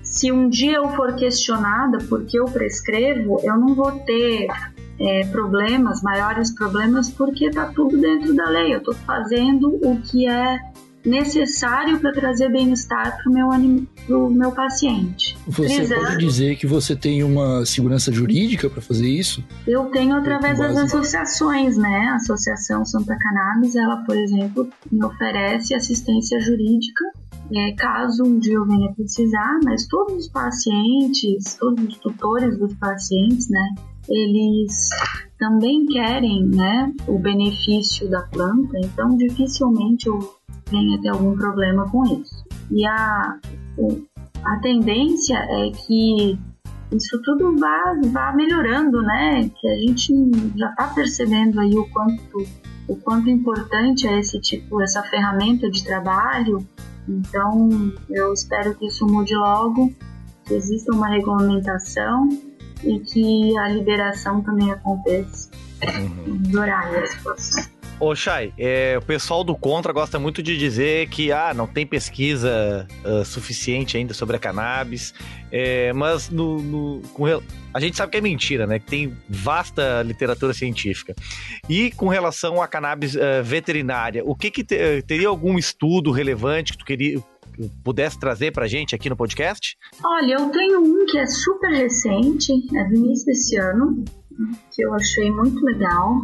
se 0.02 0.30
um 0.30 0.48
dia 0.48 0.76
eu 0.76 0.88
for 0.90 1.14
questionada 1.16 1.98
por 2.08 2.24
que 2.24 2.38
eu 2.38 2.44
prescrevo, 2.44 3.40
eu 3.42 3.58
não 3.58 3.74
vou 3.74 3.92
ter 4.00 4.48
é, 4.98 5.26
problemas, 5.26 6.02
maiores 6.02 6.50
problemas, 6.52 7.10
porque 7.10 7.46
está 7.46 7.66
tudo 7.66 7.98
dentro 7.98 8.34
da 8.34 8.48
lei. 8.48 8.74
Eu 8.74 8.78
estou 8.78 8.94
fazendo 8.94 9.78
o 9.82 10.00
que 10.00 10.28
é 10.28 10.58
necessário 11.06 12.00
para 12.00 12.12
trazer 12.12 12.50
bem-estar 12.50 13.16
para 13.16 13.30
o 13.30 13.32
meu, 13.32 13.86
pro 14.06 14.30
meu 14.30 14.50
paciente. 14.50 15.38
Você 15.46 15.86
pode 15.86 16.18
dizer 16.18 16.56
que 16.56 16.66
você 16.66 16.96
tem 16.96 17.22
uma 17.22 17.64
segurança 17.64 18.10
jurídica 18.10 18.68
para 18.68 18.82
fazer 18.82 19.08
isso? 19.08 19.42
Eu 19.66 19.84
tenho 19.84 20.16
através 20.16 20.58
das 20.58 20.76
associações, 20.76 21.76
né? 21.76 22.08
A 22.10 22.16
Associação 22.16 22.84
Santa 22.84 23.16
Cannabis, 23.16 23.76
ela, 23.76 23.98
por 23.98 24.16
exemplo, 24.16 24.68
me 24.90 25.04
oferece 25.04 25.74
assistência 25.74 26.40
jurídica 26.40 27.04
é, 27.54 27.72
caso 27.72 28.24
um 28.24 28.38
dia 28.38 28.54
eu 28.54 28.66
venha 28.66 28.92
precisar, 28.92 29.58
mas 29.64 29.86
todos 29.86 30.14
os 30.16 30.28
pacientes, 30.28 31.54
todos 31.54 31.84
os 31.84 31.98
tutores 31.98 32.58
dos 32.58 32.74
pacientes, 32.74 33.48
né, 33.48 33.74
eles 34.08 34.88
também 35.38 35.84
querem, 35.86 36.46
né, 36.46 36.92
o 37.06 37.18
benefício 37.18 38.08
da 38.08 38.22
planta, 38.22 38.78
então 38.78 39.16
dificilmente 39.16 40.08
eu 40.08 40.18
venha 40.70 41.00
ter 41.00 41.08
algum 41.08 41.36
problema 41.36 41.88
com 41.90 42.04
isso. 42.04 42.44
E 42.70 42.86
a, 42.86 43.38
a 44.44 44.56
tendência 44.60 45.36
é 45.36 45.70
que 45.70 46.38
isso 46.92 47.20
tudo 47.22 47.56
vá, 47.58 47.94
vá 48.12 48.32
melhorando, 48.32 49.02
né? 49.02 49.48
Que 49.48 49.68
a 49.68 49.76
gente 49.78 50.12
já 50.56 50.70
está 50.70 50.88
percebendo 50.88 51.60
aí 51.60 51.76
o 51.76 51.88
quanto 51.90 52.46
o 52.88 52.94
quanto 52.94 53.28
importante 53.28 54.06
é 54.06 54.20
esse 54.20 54.40
tipo, 54.40 54.80
essa 54.80 55.02
ferramenta 55.02 55.68
de 55.68 55.84
trabalho. 55.84 56.64
Então, 57.08 57.92
eu 58.10 58.32
espero 58.32 58.74
que 58.74 58.86
isso 58.86 59.06
mude 59.06 59.34
logo, 59.34 59.92
que 60.44 60.54
exista 60.54 60.92
uma 60.92 61.08
regulamentação 61.08 62.28
e 62.82 62.98
que 63.00 63.56
a 63.58 63.68
liberação 63.68 64.42
também 64.42 64.70
aconteça 64.70 65.50
uhum. 65.82 66.34
nos 66.34 66.54
horários. 66.54 67.70
Ô, 67.98 68.14
Chay, 68.14 68.52
é, 68.58 68.98
o 68.98 69.02
pessoal 69.02 69.42
do 69.42 69.56
Contra 69.56 69.90
gosta 69.90 70.18
muito 70.18 70.42
de 70.42 70.58
dizer 70.58 71.08
que 71.08 71.32
ah, 71.32 71.54
não 71.54 71.66
tem 71.66 71.86
pesquisa 71.86 72.86
uh, 73.02 73.24
suficiente 73.24 73.96
ainda 73.96 74.12
sobre 74.12 74.36
a 74.36 74.38
cannabis, 74.38 75.14
é, 75.50 75.94
mas 75.94 76.28
no, 76.28 76.60
no, 76.60 77.00
com, 77.14 77.24
a 77.72 77.80
gente 77.80 77.96
sabe 77.96 78.12
que 78.12 78.18
é 78.18 78.20
mentira, 78.20 78.66
né? 78.66 78.78
Que 78.78 78.84
tem 78.84 79.16
vasta 79.26 80.02
literatura 80.02 80.52
científica. 80.52 81.14
E 81.70 81.90
com 81.92 82.08
relação 82.08 82.60
à 82.60 82.68
cannabis 82.68 83.14
uh, 83.14 83.42
veterinária, 83.42 84.22
o 84.26 84.34
que, 84.34 84.50
que 84.50 84.62
te, 84.62 85.02
teria 85.06 85.28
algum 85.28 85.58
estudo 85.58 86.10
relevante 86.10 86.72
que 86.72 86.78
tu 86.78 86.84
queria, 86.84 87.18
pudesse 87.82 88.20
trazer 88.20 88.52
pra 88.52 88.66
gente 88.66 88.94
aqui 88.94 89.08
no 89.08 89.16
podcast? 89.16 89.74
Olha, 90.04 90.34
eu 90.34 90.50
tenho 90.50 90.80
um 90.80 91.06
que 91.06 91.16
é 91.16 91.26
super 91.26 91.70
recente, 91.70 92.52
é 92.76 92.84
do 92.84 92.94
início 92.94 93.24
desse 93.24 93.56
ano, 93.56 94.04
que 94.70 94.82
eu 94.82 94.92
achei 94.92 95.30
muito 95.30 95.64
legal, 95.64 96.20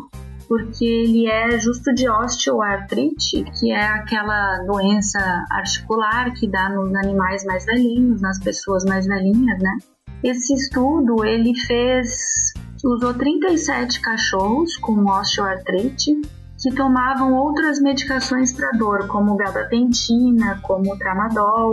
porque 0.52 0.84
ele 0.84 1.30
é 1.30 1.58
justo 1.58 1.94
de 1.94 2.06
osteoartrite, 2.06 3.42
que 3.58 3.72
é 3.72 3.86
aquela 3.86 4.58
doença 4.66 5.18
articular 5.50 6.30
que 6.34 6.46
dá 6.46 6.68
nos 6.68 6.94
animais 6.94 7.42
mais 7.46 7.64
velhinhos, 7.64 8.20
nas 8.20 8.38
pessoas 8.38 8.84
mais 8.84 9.06
velhinhas, 9.06 9.58
né? 9.58 9.78
Esse 10.22 10.52
estudo 10.52 11.24
ele 11.24 11.54
fez 11.66 12.52
usou 12.84 13.14
37 13.14 13.98
cachorros 14.02 14.76
com 14.76 15.06
osteoartrite 15.06 16.20
que 16.60 16.74
tomavam 16.74 17.32
outras 17.32 17.80
medicações 17.80 18.52
para 18.52 18.72
dor, 18.72 19.06
como 19.08 19.34
gabapentina, 19.36 20.60
como 20.60 20.98
tramadol, 20.98 21.72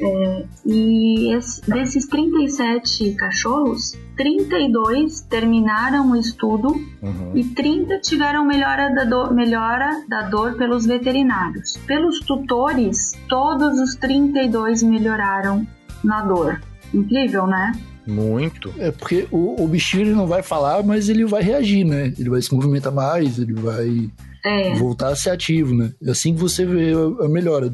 é, 0.00 0.44
e 0.64 1.34
esse, 1.34 1.60
desses 1.68 2.06
37 2.06 3.14
cachorros, 3.14 3.98
32 4.16 5.22
terminaram 5.22 6.12
o 6.12 6.16
estudo 6.16 6.68
uhum. 7.02 7.32
e 7.34 7.44
30 7.44 7.98
tiveram 8.00 8.44
melhora 8.44 8.94
da, 8.94 9.04
dor, 9.04 9.34
melhora 9.34 10.04
da 10.08 10.22
dor 10.22 10.56
pelos 10.56 10.86
veterinários. 10.86 11.76
Pelos 11.86 12.20
tutores, 12.20 13.12
todos 13.28 13.78
os 13.80 13.96
32 13.96 14.82
melhoraram 14.82 15.66
na 16.04 16.22
dor. 16.22 16.60
Incrível, 16.94 17.46
né? 17.46 17.72
Muito. 18.06 18.72
É 18.78 18.90
porque 18.90 19.26
o, 19.30 19.62
o 19.62 19.68
bichinho 19.68 20.04
ele 20.04 20.14
não 20.14 20.26
vai 20.26 20.42
falar, 20.42 20.82
mas 20.82 21.08
ele 21.08 21.26
vai 21.26 21.42
reagir, 21.42 21.84
né? 21.84 22.12
Ele 22.18 22.30
vai 22.30 22.40
se 22.40 22.54
movimentar 22.54 22.92
mais, 22.92 23.38
ele 23.38 23.52
vai 23.52 24.10
é. 24.44 24.74
voltar 24.76 25.08
a 25.08 25.16
ser 25.16 25.30
ativo, 25.30 25.74
né? 25.74 25.92
É 26.02 26.10
assim 26.10 26.34
que 26.34 26.40
você 26.40 26.64
vê 26.64 26.92
a, 26.92 27.26
a 27.26 27.28
melhora. 27.28 27.70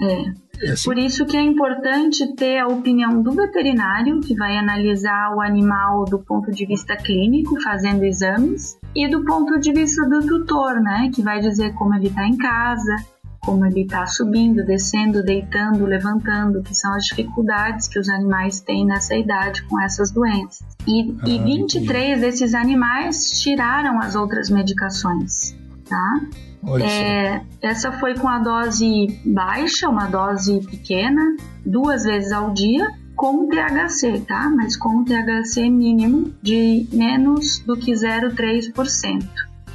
É. 0.00 0.43
É 0.62 0.72
assim. 0.72 0.84
Por 0.84 0.98
isso 0.98 1.26
que 1.26 1.36
é 1.36 1.42
importante 1.42 2.34
ter 2.34 2.58
a 2.58 2.68
opinião 2.68 3.22
do 3.22 3.32
veterinário, 3.32 4.20
que 4.20 4.34
vai 4.34 4.56
analisar 4.56 5.34
o 5.34 5.40
animal 5.40 6.04
do 6.04 6.18
ponto 6.18 6.50
de 6.50 6.66
vista 6.66 6.96
clínico, 6.96 7.60
fazendo 7.62 8.04
exames, 8.04 8.78
e 8.94 9.08
do 9.08 9.24
ponto 9.24 9.58
de 9.58 9.72
vista 9.72 10.08
do 10.08 10.26
tutor, 10.26 10.80
né, 10.80 11.10
que 11.12 11.22
vai 11.22 11.40
dizer 11.40 11.74
como 11.74 11.94
ele 11.94 12.06
está 12.06 12.26
em 12.26 12.36
casa, 12.36 12.96
como 13.44 13.66
ele 13.66 13.82
está 13.82 14.06
subindo, 14.06 14.64
descendo, 14.64 15.22
deitando, 15.22 15.84
levantando, 15.84 16.62
que 16.62 16.74
são 16.74 16.94
as 16.94 17.04
dificuldades 17.04 17.86
que 17.86 17.98
os 17.98 18.08
animais 18.08 18.60
têm 18.60 18.86
nessa 18.86 19.14
idade 19.14 19.62
com 19.64 19.80
essas 19.80 20.10
doenças. 20.10 20.66
E, 20.86 21.14
ah, 21.20 21.28
e 21.28 21.38
23 21.38 21.84
entendi. 21.84 22.20
desses 22.20 22.54
animais 22.54 23.40
tiraram 23.40 24.00
as 24.00 24.14
outras 24.14 24.48
medicações, 24.48 25.54
tá? 25.88 26.20
É, 26.82 27.42
essa 27.60 27.92
foi 27.92 28.14
com 28.14 28.28
a 28.28 28.38
dose 28.38 29.20
baixa, 29.24 29.88
uma 29.88 30.06
dose 30.06 30.60
pequena, 30.60 31.36
duas 31.64 32.04
vezes 32.04 32.32
ao 32.32 32.52
dia, 32.52 32.88
com 33.16 33.48
THC, 33.48 34.20
tá? 34.26 34.50
Mas 34.50 34.76
com 34.76 35.04
THC 35.04 35.68
mínimo 35.68 36.32
de 36.42 36.86
menos 36.92 37.60
do 37.60 37.76
que 37.76 37.92
0,3%. 37.92 39.24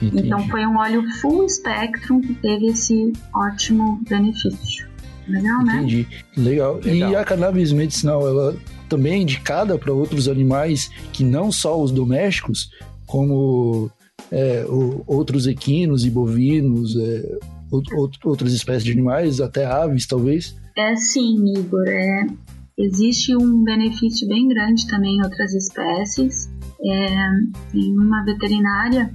Entendi. 0.02 0.28
Então 0.28 0.48
foi 0.48 0.66
um 0.66 0.78
óleo 0.78 1.04
full 1.16 1.48
spectrum 1.48 2.22
que 2.22 2.34
teve 2.36 2.68
esse 2.68 3.14
ótimo 3.34 4.02
benefício. 4.08 4.88
Legal, 5.28 5.64
né? 5.64 5.78
Entendi. 5.78 6.08
Legal. 6.36 6.80
Legal. 6.84 7.12
E 7.12 7.16
a 7.16 7.24
cannabis 7.24 7.72
medicinal, 7.72 8.28
ela 8.28 8.56
também 8.88 9.14
é 9.14 9.18
indicada 9.18 9.78
para 9.78 9.94
outros 9.94 10.28
animais 10.28 10.90
que 11.14 11.24
não 11.24 11.52
só 11.52 11.80
os 11.80 11.92
domésticos, 11.92 12.72
como 13.06 13.92
é, 14.32 14.66
o, 14.68 15.04
outros 15.08 15.48
equinos 15.48 16.06
e 16.06 16.10
bovinos, 16.10 16.96
é, 16.98 17.38
outras 18.24 18.54
espécies 18.54 18.84
de 18.84 18.92
animais, 18.92 19.40
até 19.40 19.66
aves, 19.66 20.08
talvez? 20.08 20.56
É 20.78 20.96
sim, 20.96 21.54
Igor. 21.58 21.88
É, 21.88 22.28
existe 22.78 23.36
um 23.36 23.64
benefício 23.64 24.28
bem 24.28 24.48
grande 24.48 24.88
também 24.88 25.18
em 25.18 25.24
outras 25.24 25.54
espécies. 25.54 26.50
É, 26.82 27.08
tem 27.72 27.94
uma 27.98 28.24
veterinária 28.24 29.14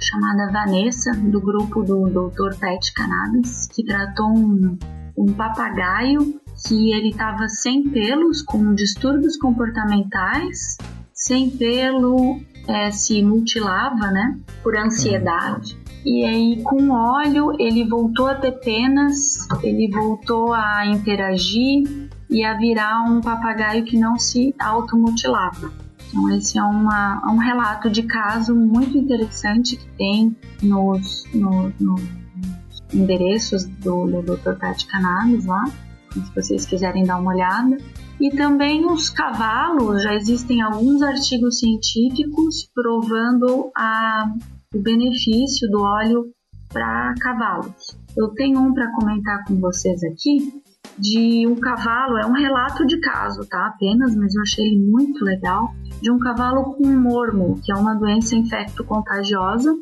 chamada 0.00 0.52
Vanessa, 0.52 1.12
do 1.16 1.40
grupo 1.40 1.82
do 1.82 2.08
Dr. 2.08 2.58
Pet 2.58 2.92
Cannabis, 2.94 3.68
que 3.68 3.84
tratou 3.84 4.28
um, 4.28 4.78
um 5.16 5.32
papagaio 5.32 6.40
que 6.66 6.92
ele 6.92 7.10
estava 7.10 7.48
sem 7.48 7.88
pelos, 7.88 8.42
com 8.42 8.74
distúrbios 8.74 9.36
comportamentais, 9.36 10.76
sem 11.12 11.50
pelo 11.50 12.40
é, 12.68 12.90
se 12.90 13.22
mutilava, 13.22 14.10
né, 14.10 14.38
por 14.62 14.76
ansiedade. 14.76 15.76
E 16.04 16.24
aí, 16.24 16.62
com 16.62 16.90
óleo, 16.90 17.56
ele 17.58 17.84
voltou 17.84 18.28
a 18.28 18.34
ter 18.36 18.52
penas, 18.60 19.46
ele 19.62 19.90
voltou 19.90 20.52
a 20.52 20.86
interagir 20.86 22.08
e 22.30 22.44
a 22.44 22.54
virar 22.54 23.02
um 23.10 23.20
papagaio 23.20 23.84
que 23.84 23.98
não 23.98 24.16
se 24.16 24.54
automutilava. 24.56 25.72
Então, 26.08 26.30
esse 26.30 26.58
é 26.58 26.62
uma, 26.62 27.20
um 27.28 27.38
relato 27.38 27.90
de 27.90 28.04
caso 28.04 28.54
muito 28.54 28.96
interessante 28.96 29.76
que 29.76 29.88
tem 29.96 30.36
nos, 30.62 31.24
no, 31.34 31.72
no, 31.80 31.96
nos 31.96 32.82
endereços 32.94 33.64
do, 33.64 34.06
do 34.06 34.22
Dr. 34.22 34.54
Tati 34.60 34.86
Cannabis 34.86 35.44
lá, 35.44 35.64
se 36.12 36.34
vocês 36.34 36.64
quiserem 36.66 37.04
dar 37.04 37.18
uma 37.18 37.32
olhada. 37.32 37.76
E 38.20 38.30
também 38.30 38.86
os 38.86 39.10
cavalos, 39.10 40.02
já 40.02 40.14
existem 40.14 40.62
alguns 40.62 41.02
artigos 41.02 41.58
científicos 41.58 42.68
provando 42.74 43.70
a, 43.76 44.32
o 44.74 44.80
benefício 44.80 45.70
do 45.70 45.82
óleo 45.82 46.32
para 46.72 47.14
cavalos. 47.20 47.96
Eu 48.16 48.28
tenho 48.28 48.58
um 48.58 48.72
para 48.72 48.90
comentar 48.92 49.44
com 49.44 49.60
vocês 49.60 50.02
aqui 50.02 50.62
de 50.98 51.46
um 51.46 51.56
cavalo, 51.56 52.16
é 52.16 52.26
um 52.26 52.32
relato 52.32 52.86
de 52.86 52.98
caso, 53.00 53.46
tá? 53.46 53.66
Apenas, 53.66 54.16
mas 54.16 54.34
eu 54.34 54.42
achei 54.42 54.66
ele 54.66 54.80
muito 54.80 55.22
legal. 55.22 55.74
De 56.00 56.10
um 56.10 56.18
cavalo 56.18 56.74
com 56.74 56.86
mormo, 56.86 57.60
que 57.62 57.70
é 57.70 57.74
uma 57.74 57.94
doença 57.94 58.34
infecto-contagiosa 58.34 59.74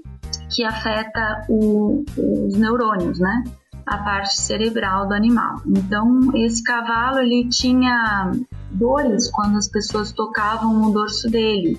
que 0.55 0.65
afeta 0.65 1.45
o, 1.49 2.05
os 2.17 2.57
neurônios, 2.57 3.19
né? 3.19 3.45
A 3.87 3.99
parte 3.99 4.41
cerebral 4.41 5.07
do 5.09 5.15
animal. 5.15 5.61
Então, 5.67 6.35
esse 6.35 6.63
cavalo 6.63 7.19
ele 7.19 7.49
tinha 7.49 8.33
dores 8.71 9.31
quando 9.31 9.57
as 9.57 9.69
pessoas 9.69 10.13
tocavam 10.13 10.83
o 10.83 10.93
dorso 10.93 11.29
dele, 11.31 11.79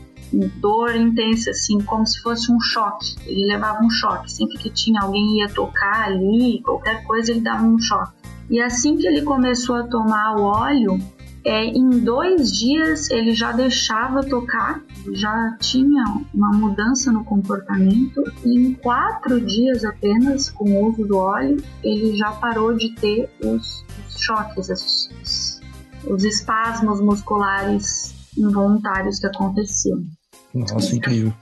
dor 0.62 0.96
intensa, 0.96 1.52
assim, 1.52 1.80
como 1.82 2.06
se 2.06 2.22
fosse 2.22 2.52
um 2.52 2.60
choque. 2.60 3.16
Ele 3.26 3.46
levava 3.46 3.84
um 3.84 3.90
choque. 3.90 4.32
Sempre 4.32 4.58
que 4.58 4.70
tinha 4.70 5.02
alguém 5.02 5.40
ia 5.40 5.50
tocar 5.50 6.06
ali, 6.06 6.62
qualquer 6.64 7.04
coisa, 7.04 7.32
ele 7.32 7.42
dava 7.42 7.64
um 7.64 7.80
choque. 7.80 8.14
E 8.50 8.62
assim 8.62 8.96
que 8.98 9.08
ele 9.08 9.24
começou 9.24 9.76
a 9.76 9.84
tomar 9.84 10.36
o 10.38 10.44
óleo, 10.44 11.00
é, 11.46 11.66
em 11.66 12.00
dois 12.00 12.52
dias 12.52 13.10
ele 13.12 13.32
já 13.34 13.52
deixava 13.52 14.24
tocar, 14.24 14.82
já 15.14 15.56
tinha 15.60 16.04
uma 16.34 16.52
mudança 16.52 17.12
no 17.12 17.24
comportamento, 17.24 18.24
e 18.44 18.58
em 18.58 18.74
quatro 18.74 19.40
dias 19.40 19.86
apenas, 19.86 20.50
com 20.50 20.66
o 20.66 20.90
uso 20.90 21.06
do 21.06 21.18
óleo, 21.18 21.64
ele 21.84 22.18
já 22.18 22.32
parou 22.32 22.74
de 22.74 22.96
ter 22.96 23.30
os, 23.44 23.86
os 24.08 24.20
choques, 24.20 24.70
os, 24.70 25.62
os 26.08 26.24
espasmos 26.24 27.00
musculares 27.00 28.16
involuntários 28.36 29.20
que 29.20 29.28
aconteciam. 29.28 30.04
Nossa, 30.52 30.78
esse, 30.78 30.98
incrível. 30.98 31.34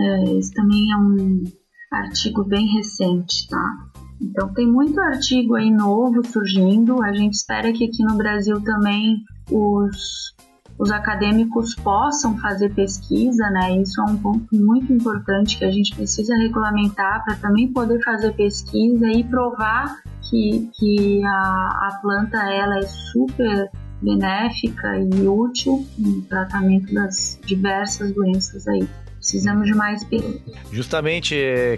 É, 0.00 0.36
esse 0.36 0.52
também 0.52 0.90
é 0.90 0.96
um 0.96 1.44
artigo 1.92 2.42
bem 2.42 2.66
recente, 2.74 3.46
tá? 3.48 3.76
Então 4.20 4.52
tem 4.52 4.66
muito 4.66 5.00
artigo 5.00 5.54
aí 5.54 5.70
novo 5.70 6.26
surgindo. 6.26 7.02
A 7.02 7.12
gente 7.12 7.34
espera 7.34 7.72
que 7.72 7.84
aqui 7.84 8.02
no 8.02 8.16
Brasil 8.16 8.60
também 8.62 9.22
os, 9.50 10.34
os 10.78 10.90
acadêmicos 10.90 11.74
possam 11.76 12.36
fazer 12.38 12.74
pesquisa, 12.74 13.48
né? 13.50 13.76
Isso 13.80 14.00
é 14.00 14.04
um 14.04 14.16
ponto 14.16 14.46
muito 14.54 14.92
importante 14.92 15.58
que 15.58 15.64
a 15.64 15.70
gente 15.70 15.94
precisa 15.94 16.34
regulamentar 16.36 17.24
para 17.24 17.36
também 17.36 17.72
poder 17.72 18.02
fazer 18.02 18.32
pesquisa 18.32 19.06
e 19.08 19.24
provar 19.24 19.96
que, 20.22 20.70
que 20.74 21.24
a, 21.24 21.88
a 21.88 21.98
planta 22.02 22.38
ela 22.50 22.78
é 22.78 22.82
super 22.82 23.70
benéfica 24.02 24.98
e 24.98 25.26
útil 25.26 25.86
no 25.98 26.22
tratamento 26.22 26.92
das 26.92 27.38
diversas 27.44 28.12
doenças 28.12 28.66
aí. 28.68 28.86
Precisamos 29.24 29.66
de 29.66 29.74
mais 29.74 30.04
pesquisa. 30.04 30.38
Justamente, 30.70 31.34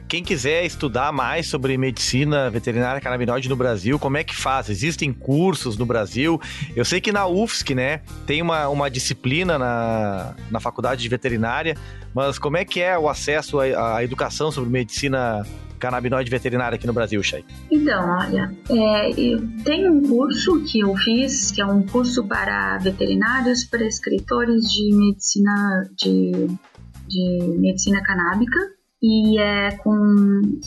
quem 0.09 0.25
quiser 0.25 0.67
estudar 0.67 1.13
mais 1.13 1.47
sobre 1.47 1.79
medicina 1.79 2.51
veterinária 2.51 3.01
canabinoide 3.01 3.49
no 3.49 3.55
Brasil, 3.55 4.01
como 4.01 4.17
é 4.17 4.25
que 4.25 4.35
faz? 4.35 4.69
Existem 4.69 5.13
cursos 5.13 5.79
no 5.79 5.87
Brasil? 5.87 6.41
Eu 6.75 6.85
sei 6.85 7.01
que 7.01 7.13
na 7.13 7.25
UFSC, 7.29 7.73
né, 7.73 8.01
tem 8.27 8.43
uma, 8.43 8.69
uma 8.69 8.91
disciplina 8.91 9.57
na, 9.57 10.35
na 10.51 10.59
faculdade 10.59 11.01
de 11.01 11.09
veterinária, 11.09 11.77
mas 12.13 12.37
como 12.37 12.57
é 12.57 12.65
que 12.65 12.81
é 12.81 12.99
o 12.99 13.09
acesso 13.09 13.61
à, 13.61 13.99
à 13.99 14.03
educação 14.03 14.51
sobre 14.51 14.69
medicina 14.69 15.47
canabinoide 15.79 16.29
veterinária 16.29 16.75
aqui 16.75 16.87
no 16.87 16.93
Brasil, 16.93 17.23
Chay? 17.23 17.45
Então, 17.71 18.09
olha, 18.19 18.53
é, 18.71 19.13
tem 19.63 19.89
um 19.89 20.03
curso 20.03 20.65
que 20.65 20.81
eu 20.81 20.97
fiz, 20.97 21.53
que 21.53 21.61
é 21.61 21.67
um 21.67 21.83
curso 21.83 22.27
para 22.27 22.77
veterinários, 22.79 23.63
prescritores 23.63 24.63
de 24.65 24.93
medicina 24.97 25.89
de 25.97 26.49
de 27.09 27.59
medicina 27.59 28.03
canábica 28.03 28.59
e 29.03 29.39
é 29.39 29.73
com 29.77 29.95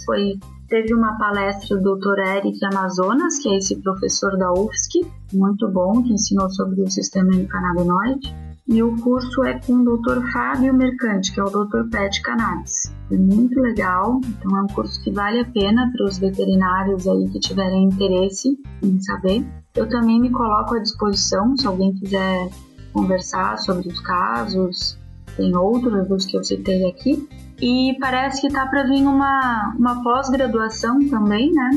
foi 0.05 0.39
teve 0.69 0.93
uma 0.93 1.17
palestra 1.17 1.77
do 1.77 1.95
Dr. 1.95 2.19
Eric 2.37 2.63
Amazonas, 2.63 3.39
que 3.39 3.49
é 3.49 3.57
esse 3.57 3.75
professor 3.81 4.37
da 4.37 4.53
UFSC, 4.53 5.01
muito 5.33 5.67
bom, 5.67 6.03
que 6.03 6.13
ensinou 6.13 6.49
sobre 6.51 6.81
o 6.81 6.89
sistema 6.89 7.33
endocannabinoide. 7.33 8.33
E 8.67 8.83
o 8.83 8.95
curso 8.97 9.43
é 9.45 9.59
com 9.59 9.77
o 9.77 9.97
Dr. 9.97 10.21
Fábio 10.31 10.71
Mercante, 10.75 11.33
que 11.33 11.39
é 11.39 11.43
o 11.43 11.49
Dr. 11.49 11.89
Pet 11.89 12.21
Cannabis. 12.21 12.93
É 13.11 13.17
muito 13.17 13.59
legal, 13.59 14.21
então 14.23 14.55
é 14.59 14.61
um 14.61 14.67
curso 14.67 15.03
que 15.03 15.09
vale 15.09 15.39
a 15.39 15.45
pena 15.45 15.91
para 15.91 16.05
os 16.05 16.19
veterinários 16.19 17.07
aí 17.07 17.27
que 17.29 17.39
tiverem 17.39 17.85
interesse 17.85 18.55
em 18.83 19.01
saber. 19.01 19.43
Eu 19.75 19.89
também 19.89 20.21
me 20.21 20.29
coloco 20.29 20.75
à 20.75 20.79
disposição 20.79 21.57
se 21.57 21.65
alguém 21.65 21.95
quiser 21.95 22.47
conversar 22.93 23.57
sobre 23.57 23.87
os 23.87 23.99
casos, 24.01 24.99
tem 25.39 25.55
outros 25.55 26.05
dos 26.09 26.25
que 26.25 26.37
eu 26.37 26.43
citei 26.43 26.85
aqui. 26.89 27.27
E 27.61 27.97
parece 27.99 28.41
que 28.41 28.47
está 28.47 28.67
para 28.67 28.83
vir 28.83 29.05
uma, 29.05 29.73
uma 29.77 30.03
pós-graduação 30.03 30.99
também, 31.07 31.51
né? 31.53 31.69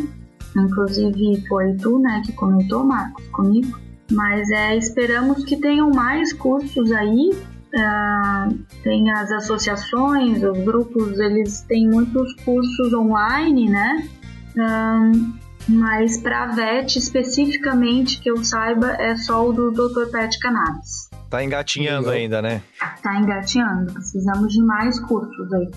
Inclusive 0.56 1.46
foi 1.48 1.74
tu, 1.76 1.98
né, 1.98 2.22
que 2.26 2.32
comentou, 2.32 2.84
Marcos, 2.84 3.24
comigo. 3.28 3.78
Mas 4.10 4.50
é, 4.50 4.76
esperamos 4.76 5.44
que 5.44 5.56
tenham 5.56 5.90
mais 5.90 6.32
cursos 6.32 6.92
aí. 6.92 7.30
Uh, 7.74 8.58
tem 8.82 9.10
as 9.12 9.32
associações, 9.32 10.42
os 10.42 10.58
grupos, 10.58 11.18
eles 11.18 11.62
têm 11.62 11.88
muitos 11.88 12.34
cursos 12.44 12.92
online, 12.92 13.70
né? 13.70 14.06
Uh, 14.54 15.32
mas 15.68 16.18
para 16.18 16.42
a 16.42 16.46
VET 16.48 16.98
especificamente, 16.98 18.20
que 18.20 18.30
eu 18.30 18.44
saiba, 18.44 18.88
é 19.00 19.16
só 19.16 19.48
o 19.48 19.52
do 19.52 19.70
Dr. 19.70 20.10
Pet 20.10 20.38
Cannabis. 20.38 21.11
Tá 21.32 21.42
engatinhando 21.42 22.10
ainda, 22.10 22.42
né? 22.42 22.62
Tá 23.02 23.18
engatinhando. 23.18 23.90
Precisamos 23.94 24.52
de 24.52 24.62
mais 24.62 25.00
cursos 25.00 25.50
aí. 25.54 25.70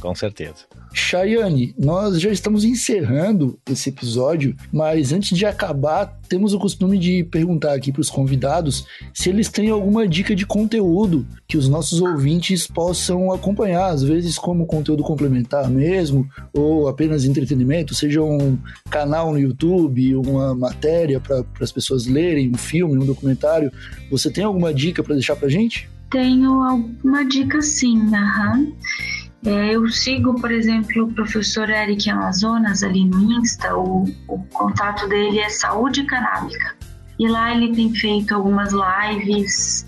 Com 0.00 0.14
certeza. 0.14 0.66
Chayane, 0.92 1.74
nós 1.78 2.20
já 2.20 2.30
estamos 2.30 2.64
encerrando 2.64 3.58
esse 3.68 3.88
episódio, 3.88 4.54
mas 4.72 5.12
antes 5.12 5.36
de 5.36 5.46
acabar, 5.46 6.18
temos 6.28 6.52
o 6.52 6.58
costume 6.58 6.98
de 6.98 7.24
perguntar 7.24 7.74
aqui 7.74 7.90
para 7.90 8.00
os 8.00 8.10
convidados 8.10 8.84
se 9.14 9.30
eles 9.30 9.48
têm 9.48 9.70
alguma 9.70 10.06
dica 10.06 10.34
de 10.34 10.44
conteúdo 10.44 11.26
que 11.48 11.56
os 11.56 11.68
nossos 11.68 12.00
ouvintes 12.00 12.66
possam 12.66 13.32
acompanhar, 13.32 13.90
às 13.90 14.02
vezes 14.02 14.38
como 14.38 14.66
conteúdo 14.66 15.02
complementar 15.02 15.70
mesmo, 15.70 16.28
ou 16.52 16.88
apenas 16.88 17.24
entretenimento, 17.24 17.94
seja 17.94 18.22
um 18.22 18.58
canal 18.90 19.32
no 19.32 19.38
YouTube, 19.38 20.16
uma 20.16 20.54
matéria 20.54 21.20
para 21.20 21.44
as 21.60 21.72
pessoas 21.72 22.06
lerem, 22.06 22.50
um 22.50 22.58
filme, 22.58 22.98
um 22.98 23.06
documentário. 23.06 23.72
Você 24.10 24.30
tem 24.30 24.44
alguma 24.44 24.74
dica 24.74 25.02
para 25.02 25.14
deixar 25.14 25.36
para 25.36 25.48
gente? 25.48 25.88
Tenho 26.10 26.62
alguma 26.62 27.24
dica 27.24 27.62
sim, 27.62 27.98
aham. 28.14 28.58
Uhum. 28.58 28.76
É, 29.44 29.74
eu 29.74 29.88
sigo, 29.88 30.40
por 30.40 30.52
exemplo, 30.52 31.04
o 31.04 31.12
professor 31.12 31.68
Eric 31.68 32.08
Amazonas 32.08 32.82
ali 32.82 33.04
no 33.04 33.32
Insta, 33.32 33.76
o, 33.76 34.04
o 34.28 34.38
contato 34.52 35.08
dele 35.08 35.40
é 35.40 35.48
Saúde 35.48 36.04
Canábica. 36.04 36.76
E 37.18 37.28
lá 37.28 37.54
ele 37.54 37.74
tem 37.74 37.92
feito 37.92 38.34
algumas 38.34 38.70
lives, 38.72 39.84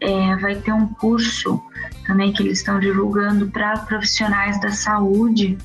é, 0.00 0.36
vai 0.36 0.54
ter 0.56 0.72
um 0.72 0.86
curso 0.86 1.62
também 2.06 2.32
que 2.32 2.42
eles 2.42 2.58
estão 2.58 2.78
divulgando 2.78 3.50
para 3.50 3.78
profissionais 3.78 4.60
da 4.60 4.70
saúde 4.70 5.56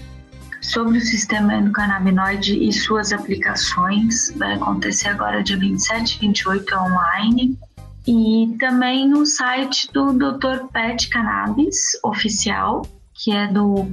sobre 0.62 0.98
o 0.98 1.02
sistema 1.02 1.56
endocannabinoide 1.56 2.58
e 2.58 2.72
suas 2.72 3.12
aplicações. 3.12 4.34
Vai 4.38 4.54
acontecer 4.54 5.10
agora 5.10 5.44
dia 5.44 5.58
27 5.58 6.16
e 6.16 6.20
28 6.28 6.76
online. 6.76 7.60
E 8.08 8.56
também 8.60 9.08
no 9.10 9.26
site 9.26 9.92
do 9.92 10.14
Dr. 10.14 10.68
Pet 10.72 11.10
Cannabis 11.10 11.98
oficial, 12.04 12.84
que 13.16 13.32
é 13.32 13.48
do 13.48 13.88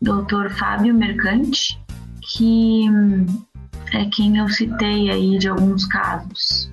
Dr. 0.00 0.50
Fábio 0.50 0.94
Mercante, 0.94 1.80
que 2.34 2.86
é 3.92 4.04
quem 4.06 4.36
eu 4.36 4.48
citei 4.48 5.10
aí 5.10 5.38
de 5.38 5.48
alguns 5.48 5.86
casos, 5.86 6.70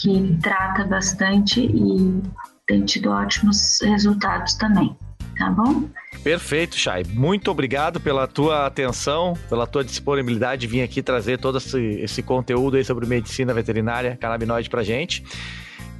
que 0.00 0.38
trata 0.42 0.84
bastante 0.84 1.60
e 1.60 2.22
tem 2.66 2.84
tido 2.84 3.10
ótimos 3.10 3.80
resultados 3.82 4.54
também, 4.54 4.96
tá 5.38 5.50
bom? 5.50 5.88
Perfeito, 6.22 6.76
Chay. 6.76 7.04
Muito 7.04 7.50
obrigado 7.50 8.00
pela 8.00 8.26
tua 8.26 8.66
atenção, 8.66 9.34
pela 9.48 9.66
tua 9.66 9.84
disponibilidade 9.84 10.62
de 10.62 10.66
vir 10.66 10.82
aqui 10.82 11.02
trazer 11.02 11.38
todo 11.38 11.58
esse, 11.58 11.80
esse 12.00 12.22
conteúdo 12.22 12.76
aí 12.76 12.84
sobre 12.84 13.06
medicina 13.06 13.54
veterinária 13.54 14.16
canabinoide 14.16 14.68
pra 14.68 14.82
gente. 14.82 15.24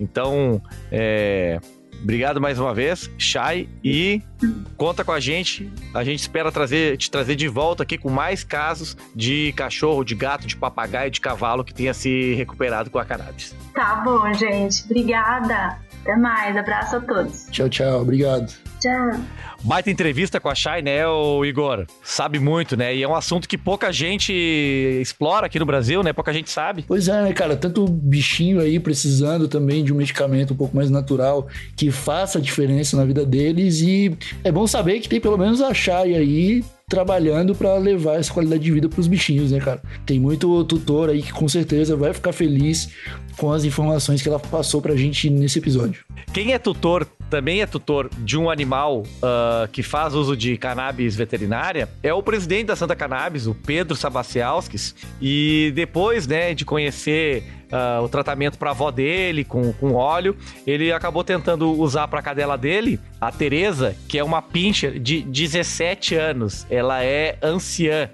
Então, 0.01 0.61
é, 0.91 1.61
Obrigado 2.03 2.41
mais 2.41 2.59
uma 2.59 2.73
vez, 2.73 3.11
Chay, 3.19 3.69
e 3.83 4.23
conta 4.77 5.05
com 5.05 5.13
a 5.13 5.21
gente. 5.21 5.71
A 5.93 6.05
gente 6.05 6.21
espera 6.21 6.53
trazer, 6.53 6.97
te 6.97 7.11
trazer 7.11 7.35
de 7.35 7.49
volta 7.49 7.83
aqui 7.83 7.99
com 7.99 8.09
mais 8.09 8.45
casos 8.45 8.97
de 9.15 9.53
cachorro, 9.57 10.05
de 10.05 10.15
gato, 10.15 10.47
de 10.47 10.57
papagaio, 10.57 11.11
de 11.11 11.21
cavalo 11.21 11.65
que 11.65 11.75
tenha 11.75 11.93
se 11.93 12.35
recuperado 12.35 12.91
com 12.91 12.99
a 12.99 13.05
cannabis. 13.05 13.55
Tá 13.75 13.97
bom, 13.97 14.33
gente. 14.33 14.85
Obrigada. 14.85 15.79
Até 16.03 16.17
mais. 16.17 16.57
Abraço 16.57 16.97
a 16.97 17.01
todos. 17.01 17.47
Tchau, 17.51 17.69
tchau. 17.69 18.03
Obrigado. 18.03 18.68
Tchau. 18.81 19.21
Baita 19.63 19.91
entrevista 19.91 20.39
com 20.39 20.49
a 20.49 20.55
Chay, 20.55 20.83
né, 20.83 21.07
o 21.07 21.45
Igor? 21.45 21.85
Sabe 22.03 22.39
muito, 22.39 22.77
né? 22.77 22.95
E 22.95 23.03
é 23.03 23.09
um 23.09 23.15
assunto 23.15 23.49
que 23.49 23.59
pouca 23.59 23.93
gente 23.93 24.33
explora 25.01 25.47
aqui 25.47 25.59
no 25.59 25.67
Brasil, 25.67 26.03
né? 26.03 26.13
Pouca 26.13 26.33
gente 26.33 26.49
sabe. 26.49 26.85
Pois 26.87 27.09
é, 27.09 27.23
né, 27.23 27.33
cara? 27.33 27.57
Tanto 27.57 27.87
bichinho 27.87 28.61
aí 28.61 28.79
precisando 28.79 29.49
também 29.49 29.83
de 29.83 29.93
um 29.93 29.97
medicamento 29.97 30.55
um 30.55 30.57
pouco 30.57 30.77
mais 30.77 30.91
natural 30.91 31.49
que 31.77 31.91
faça 31.91 32.41
diferença 32.41 32.97
na 32.97 33.05
vida 33.05 33.27
deles. 33.27 33.81
E 33.81 34.17
é 34.45 34.53
bom 34.53 34.67
saber 34.67 35.01
que 35.01 35.09
tem 35.09 35.21
pelo 35.21 35.37
menos 35.37 35.61
a 35.61 35.75
Chay 35.75 36.15
aí 36.15 36.65
trabalhando 36.89 37.55
para 37.55 37.77
levar 37.77 38.19
essa 38.19 38.33
qualidade 38.33 38.63
de 38.63 38.73
vida 38.73 38.89
para 38.89 39.01
os 39.01 39.07
bichinhos, 39.07 39.53
né, 39.53 39.61
cara? 39.61 39.83
Tem 40.07 40.19
muito 40.19 40.65
tutor 40.65 41.11
aí 41.11 41.23
que 41.23 41.33
com 41.33 41.49
certeza 41.49 41.95
vai 41.97 42.15
ficar 42.15 42.33
feliz 42.33 42.91
com 43.37 43.53
as 43.53 43.65
informações 43.65 44.21
que 44.23 44.29
ela 44.29 44.39
passou 44.39 44.81
pra 44.81 44.97
gente 44.97 45.31
nesse 45.31 45.59
episódio. 45.59 46.05
Quem 46.33 46.53
é 46.53 46.59
tutor, 46.59 47.07
também 47.31 47.63
é 47.63 47.67
tutor 47.67 48.11
de 48.19 48.37
um 48.37 48.51
animal 48.51 49.03
uh, 49.03 49.69
que 49.71 49.83
faz 49.83 50.15
uso 50.15 50.37
de 50.37 50.57
cannabis 50.57 51.15
veterinária, 51.15 51.89
é 52.03 52.13
o 52.13 52.23
presidente 52.23 52.67
da 52.67 52.77
Santa 52.77 52.97
Cannabis, 52.97 53.47
o 53.47 53.55
Pedro 53.55 53.97
Sabacialskis, 53.97 54.95
e 55.21 55.73
depois, 55.75 56.27
né, 56.27 56.55
de 56.55 56.65
conhecer 56.65 57.45
uh, 57.73 58.03
o 58.03 58.09
tratamento 58.09 58.59
para 58.59 58.71
a 58.71 58.73
avó 58.73 58.91
dele 58.91 59.45
com, 59.45 59.73
com 59.73 59.95
óleo. 59.95 60.37
Ele 60.67 60.93
acabou 60.93 61.25
tentando 61.25 61.71
usar 61.73 62.09
para 62.09 62.21
a 62.21 62.23
cadela 62.23 62.57
dele, 62.57 63.01
a 63.21 63.31
Teresa, 63.31 63.97
que 64.09 64.19
é 64.19 64.25
uma 64.25 64.43
pincher 64.43 64.99
de 64.99 65.23
17 65.23 66.15
anos. 66.15 66.67
Ela 66.71 67.05
é 67.05 67.39
anciã 67.43 68.11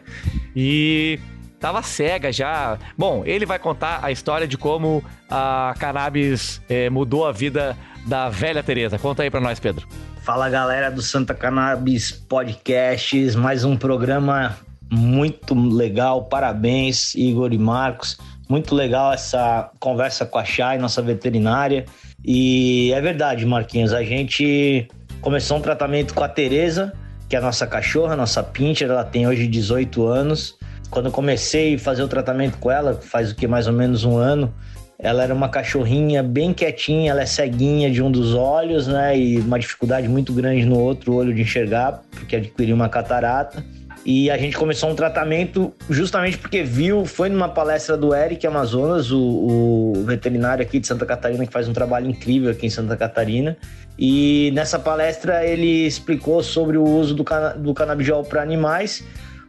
e 0.55 1.19
tava 1.59 1.83
cega 1.83 2.31
já. 2.33 2.79
Bom, 2.97 3.23
ele 3.25 3.47
vai 3.47 3.59
contar 3.59 4.01
a 4.03 4.11
história 4.11 4.47
de 4.47 4.59
como 4.59 5.03
a 5.31 5.75
cannabis 5.79 6.61
eh, 6.69 6.91
mudou 6.91 7.27
a 7.27 7.33
vida 7.33 7.77
da 8.07 8.29
velha 8.29 8.63
Teresa. 8.63 8.99
Conta 8.99 9.23
aí 9.23 9.31
para 9.31 9.41
nós, 9.41 9.59
Pedro. 9.59 9.89
Fala 10.23 10.49
galera 10.49 10.91
do 10.91 11.03
Santa 11.03 11.35
Cannabis 11.35 12.11
Podcasts, 12.11 13.35
mais 13.35 13.65
um 13.65 13.77
programa 13.77 14.57
muito 14.91 15.55
legal. 15.55 16.25
Parabéns, 16.25 17.15
Igor 17.15 17.53
e 17.53 17.59
Marcos. 17.59 18.17
Muito 18.49 18.75
legal 18.75 19.13
essa 19.13 19.71
conversa 19.81 20.27
com 20.27 20.39
a 20.39 20.45
Chay, 20.45 20.79
nossa 20.79 21.01
veterinária. 21.01 21.87
E 22.25 22.93
é 22.93 23.01
verdade, 23.01 23.45
Marquinhos, 23.45 23.93
a 23.93 24.03
gente 24.03 24.89
começou 25.21 25.59
um 25.59 25.61
tratamento 25.61 26.15
com 26.15 26.23
a 26.23 26.29
Tereza, 26.29 26.93
que 27.29 27.37
é 27.37 27.39
a 27.39 27.43
nossa 27.43 27.67
cachorra, 27.67 28.15
nossa 28.15 28.43
pincher, 28.43 28.89
ela 28.89 29.05
tem 29.05 29.27
hoje 29.27 29.47
18 29.47 30.07
anos. 30.07 30.57
quando 30.91 31.07
eu 31.07 31.13
comecei 31.13 31.75
a 31.75 31.79
fazer 31.79 32.03
o 32.03 32.09
tratamento 32.09 32.59
com 32.59 32.71
ela, 32.71 32.95
faz 32.95 33.33
o 33.33 33.35
que 33.35 33.49
mais 33.49 33.67
ou 33.67 33.73
menos 33.73 34.05
um 34.05 34.17
ano, 34.17 34.55
ela 34.99 35.23
era 35.25 35.35
uma 35.35 35.49
cachorrinha 35.49 36.23
bem 36.23 36.53
quietinha, 36.53 37.11
ela 37.11 37.23
é 37.23 37.27
ceguinha 37.27 37.91
de 37.91 38.01
um 38.03 38.11
dos 38.11 38.35
olhos, 38.35 38.87
né? 38.87 39.19
E 39.19 39.39
uma 39.39 39.59
dificuldade 39.59 40.09
muito 40.09 40.33
grande 40.33 40.65
no 40.65 40.79
outro 40.79 41.15
olho 41.15 41.35
de 41.35 41.43
enxergar, 41.43 42.01
porque 42.11 42.37
adquiriu 42.37 42.77
uma 42.77 42.89
catarata. 42.89 43.65
E 44.05 44.31
a 44.31 44.37
gente 44.37 44.57
começou 44.57 44.91
um 44.91 44.95
tratamento 44.95 45.73
justamente 45.89 46.37
porque 46.37 46.63
viu, 46.63 47.07
foi 47.07 47.31
numa 47.31 47.49
palestra 47.49 47.97
do 47.97 48.15
Eric 48.15 48.47
Amazonas, 48.47 49.11
o, 49.11 49.19
o, 49.19 50.05
veterinário 50.05 50.63
aqui 50.63 50.79
de 50.79 50.87
Santa 50.87 51.07
Catarina, 51.07 51.47
que 51.47 51.53
faz 51.53 51.67
um 51.67 51.73
trabalho 51.73 52.11
incrível 52.11 52.51
aqui 52.51 52.67
em 52.67 52.71
Santa 52.71 52.97
Catarina. 52.97 53.57
E 53.99 54.51
nessa 54.55 54.79
palestra 54.79 55.47
ele 55.47 55.87
explicou 55.87 56.43
sobre 56.43 56.77
o 56.77 56.85
uso 56.85 57.15
do, 57.15 57.25
cana 57.25 57.51
do 57.55 57.73
canabidiol 57.73 58.25
para 58.25 58.43
animais. 58.43 59.03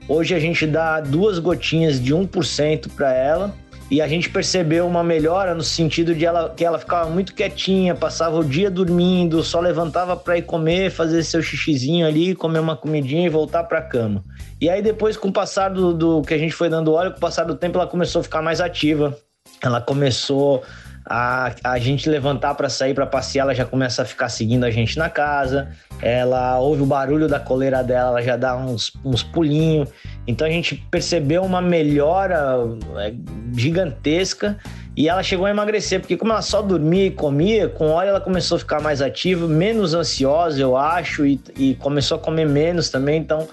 Hoje 0.08 0.34
a 0.34 0.40
gente 0.40 0.66
dá 0.66 1.02
duas 1.02 1.38
gotinhas 1.38 2.02
de 2.02 2.14
1% 2.14 2.90
para 2.96 3.14
ela 3.14 3.54
e 3.90 4.02
a 4.02 4.08
gente 4.08 4.30
percebeu 4.30 4.88
uma 4.88 5.04
melhora 5.04 5.54
no 5.54 5.62
sentido 5.62 6.16
de 6.16 6.26
ela, 6.26 6.50
que 6.50 6.66
ela 6.66 6.80
ficava 6.80 7.10
muito 7.10 7.36
quietinha, 7.36 7.94
passava 7.94 8.38
o 8.38 8.44
dia 8.44 8.70
dormindo, 8.70 9.44
só 9.44 9.60
levantava 9.60 10.18
para 10.18 10.38
ir 10.38 10.42
comer, 10.42 10.90
fazer 10.90 11.24
seu 11.24 11.42
xixizinho 11.42 12.08
ali, 12.08 12.34
comer 12.34 12.60
uma 12.60 12.76
comidinha 12.76 13.26
e 13.26 13.30
voltar 13.30 13.64
para 13.66 13.82
cama. 13.82 14.24
E 14.60 14.70
aí 14.70 14.82
depois, 14.82 15.16
com 15.16 15.28
o 15.28 15.34
passar 15.34 15.70
do, 15.70 15.94
do, 15.94 16.22
que 16.24 16.34
a 16.34 16.38
gente 16.38 16.54
foi 16.54 16.68
dando 16.68 16.94
óleo, 16.94 17.12
com 17.12 17.18
o 17.18 17.22
passar 17.22 17.44
do 17.44 17.56
tempo, 17.56 17.78
ela 17.78 17.88
começou 17.88 18.22
a 18.22 18.24
ficar 18.24 18.42
mais 18.42 18.60
ativa. 18.60 19.16
Ela 19.62 19.80
começou 19.80 20.64
a, 21.08 21.54
a 21.64 21.78
gente 21.78 22.10
levantar 22.10 22.56
para 22.56 22.68
sair 22.68 22.94
para 22.94 23.06
passear, 23.06 23.44
ela 23.44 23.54
já 23.54 23.64
começa 23.64 24.02
a 24.02 24.06
ficar 24.06 24.28
seguindo 24.30 24.64
a 24.64 24.72
gente 24.72 24.98
na 24.98 25.10
casa. 25.10 25.70
Ela 26.02 26.60
ouve 26.60 26.82
o 26.82 26.86
barulho 26.86 27.28
da 27.28 27.40
coleira 27.40 27.84
dela, 27.84 28.10
ela 28.10 28.22
já 28.22 28.36
dá 28.36 28.58
uns, 28.58 28.92
uns 29.04 29.22
pulinhos. 29.22 29.90
Então 30.26 30.48
a 30.48 30.50
gente 30.50 30.76
percebeu 30.90 31.44
uma 31.44 31.62
melhora 31.62 32.58
é, 32.98 33.14
gigantesca 33.56 34.58
e 34.98 35.08
ela 35.08 35.22
chegou 35.22 35.46
a 35.46 35.50
emagrecer, 35.52 36.00
porque 36.00 36.18
como 36.18 36.32
ela 36.32 36.42
só 36.42 36.62
dormia 36.62 37.06
e 37.06 37.12
comia, 37.12 37.70
com 37.70 37.90
óleo 37.90 38.10
ela 38.10 38.22
começou 38.22 38.56
a 38.56 38.60
ficar 38.60 38.82
mais 38.82 39.02
ativa, 39.02 39.48
menos 39.48 39.94
ansiosa, 39.94 40.60
eu 40.60 40.76
acho, 40.76 41.26
e, 41.26 41.40
e 41.58 41.76
começou 41.76 42.18
a 42.18 42.20
comer 42.20 42.48
menos 42.48 42.90
também. 42.90 43.20
Então 43.20 43.48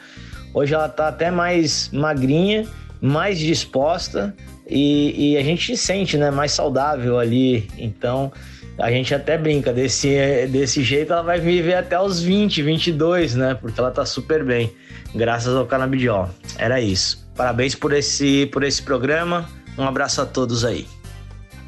hoje 0.54 0.72
ela 0.72 0.88
tá 0.88 1.08
até 1.08 1.30
mais 1.30 1.90
magrinha, 1.92 2.66
mais 3.00 3.38
disposta 3.38 4.34
e, 4.72 5.32
e 5.32 5.36
a 5.36 5.42
gente 5.42 5.76
sente, 5.76 6.16
né, 6.16 6.30
mais 6.30 6.52
saudável 6.52 7.18
ali. 7.18 7.68
Então 7.76 8.32
a 8.78 8.90
gente 8.90 9.14
até 9.14 9.36
brinca, 9.36 9.72
desse, 9.72 10.46
desse 10.48 10.82
jeito 10.82 11.12
ela 11.12 11.22
vai 11.22 11.38
viver 11.38 11.74
até 11.74 12.00
os 12.00 12.22
20, 12.22 12.62
22, 12.62 13.34
né? 13.34 13.54
Porque 13.54 13.78
ela 13.78 13.90
tá 13.90 14.04
super 14.06 14.42
bem, 14.44 14.72
graças 15.14 15.54
ao 15.54 15.66
canabidiol. 15.66 16.30
Era 16.58 16.80
isso. 16.80 17.28
Parabéns 17.36 17.74
por 17.74 17.92
esse, 17.92 18.46
por 18.46 18.62
esse 18.62 18.82
programa. 18.82 19.48
Um 19.76 19.84
abraço 19.84 20.20
a 20.20 20.26
todos 20.26 20.64
aí. 20.64 20.86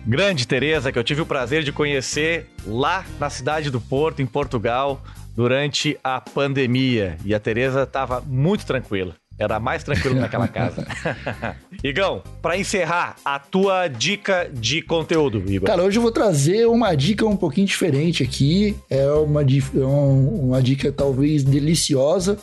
Grande 0.06 0.46
Tereza, 0.46 0.92
que 0.92 0.98
eu 0.98 1.04
tive 1.04 1.22
o 1.22 1.26
prazer 1.26 1.62
de 1.62 1.72
conhecer 1.72 2.46
lá 2.66 3.04
na 3.18 3.30
cidade 3.30 3.70
do 3.70 3.80
Porto, 3.80 4.20
em 4.20 4.26
Portugal, 4.26 5.02
durante 5.34 5.98
a 6.04 6.20
pandemia. 6.20 7.16
E 7.24 7.34
a 7.34 7.40
Tereza 7.40 7.84
estava 7.84 8.20
muito 8.20 8.66
tranquila. 8.66 9.14
Era 9.38 9.58
mais 9.58 9.82
tranquilo 9.82 10.20
naquela 10.20 10.46
casa. 10.46 10.86
Igão, 11.82 12.22
para 12.40 12.56
encerrar, 12.56 13.16
a 13.24 13.38
tua 13.38 13.88
dica 13.88 14.48
de 14.52 14.80
conteúdo, 14.80 15.42
Igor. 15.46 15.66
Cara, 15.66 15.82
hoje 15.82 15.98
eu 15.98 16.02
vou 16.02 16.12
trazer 16.12 16.66
uma 16.66 16.94
dica 16.94 17.26
um 17.26 17.36
pouquinho 17.36 17.66
diferente 17.66 18.22
aqui. 18.22 18.76
É 18.88 19.10
uma, 19.10 19.42
é 19.42 19.84
uma 19.84 20.62
dica 20.62 20.92
talvez 20.92 21.42
deliciosa, 21.42 22.38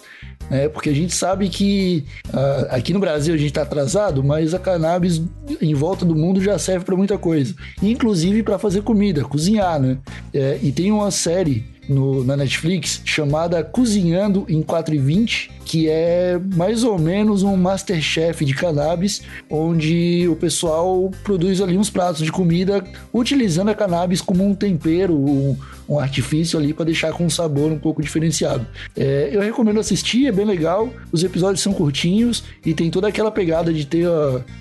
né? 0.49 0.67
Porque 0.67 0.89
a 0.89 0.93
gente 0.93 1.13
sabe 1.15 1.47
que 1.47 2.06
uh, 2.27 2.67
aqui 2.69 2.91
no 2.91 2.99
Brasil 2.99 3.34
a 3.34 3.38
gente 3.38 3.49
está 3.49 3.62
atrasado, 3.62 4.21
mas 4.21 4.54
a 4.54 4.60
cannabis 4.60 5.21
em 5.62 5.73
volta 5.73 6.04
do 6.04 6.15
mundo 6.15 6.41
já 6.41 6.60
serve 6.60 6.84
para 6.84 6.95
muita 6.95 7.17
coisa, 7.17 7.56
inclusive 7.82 8.43
para 8.43 8.60
fazer 8.60 8.82
comida, 8.82 9.23
cozinhar, 9.23 9.80
né? 9.80 9.97
É, 10.34 10.60
e 10.62 10.71
tem 10.73 10.91
uma 10.91 11.10
série 11.10 11.70
no, 11.91 12.23
na 12.23 12.36
Netflix 12.36 13.01
chamada 13.06 13.63
Cozinhando 13.63 14.45
em 14.49 14.62
4 14.62 14.95
e 14.95 14.97
20, 14.97 15.51
que 15.65 15.88
é 15.88 16.39
mais 16.56 16.84
ou 16.84 16.97
menos 16.97 17.43
um 17.43 17.56
Masterchef 17.56 18.43
de 18.43 18.54
cannabis, 18.54 19.21
onde 19.49 20.27
o 20.27 20.36
pessoal 20.36 21.12
produz 21.23 21.62
ali 21.62 21.77
uns 21.77 21.89
pratos 21.89 22.23
de 22.23 22.32
comida 22.32 22.84
utilizando 23.13 23.69
a 23.69 23.75
cannabis 23.75 24.21
como 24.21 24.45
um 24.45 24.56
tempero, 24.56 25.13
um, 25.15 25.56
um 25.88 25.99
artifício 25.99 26.58
ali 26.58 26.73
para 26.73 26.86
deixar 26.86 27.12
com 27.13 27.25
um 27.25 27.30
sabor 27.30 27.71
um 27.71 27.77
pouco 27.77 28.01
diferenciado. 28.01 28.65
É, 28.95 29.30
eu 29.32 29.41
recomendo 29.41 29.80
assistir, 29.80 30.27
é 30.27 30.32
bem 30.32 30.45
legal. 30.45 30.89
Os 31.12 31.23
episódios 31.23 31.62
são 31.62 31.73
curtinhos 31.73 32.43
e 32.65 32.73
tem 32.73 32.89
toda 32.89 33.08
aquela 33.08 33.32
pegada 33.32 33.71
de 33.73 33.86
ter 33.86 34.08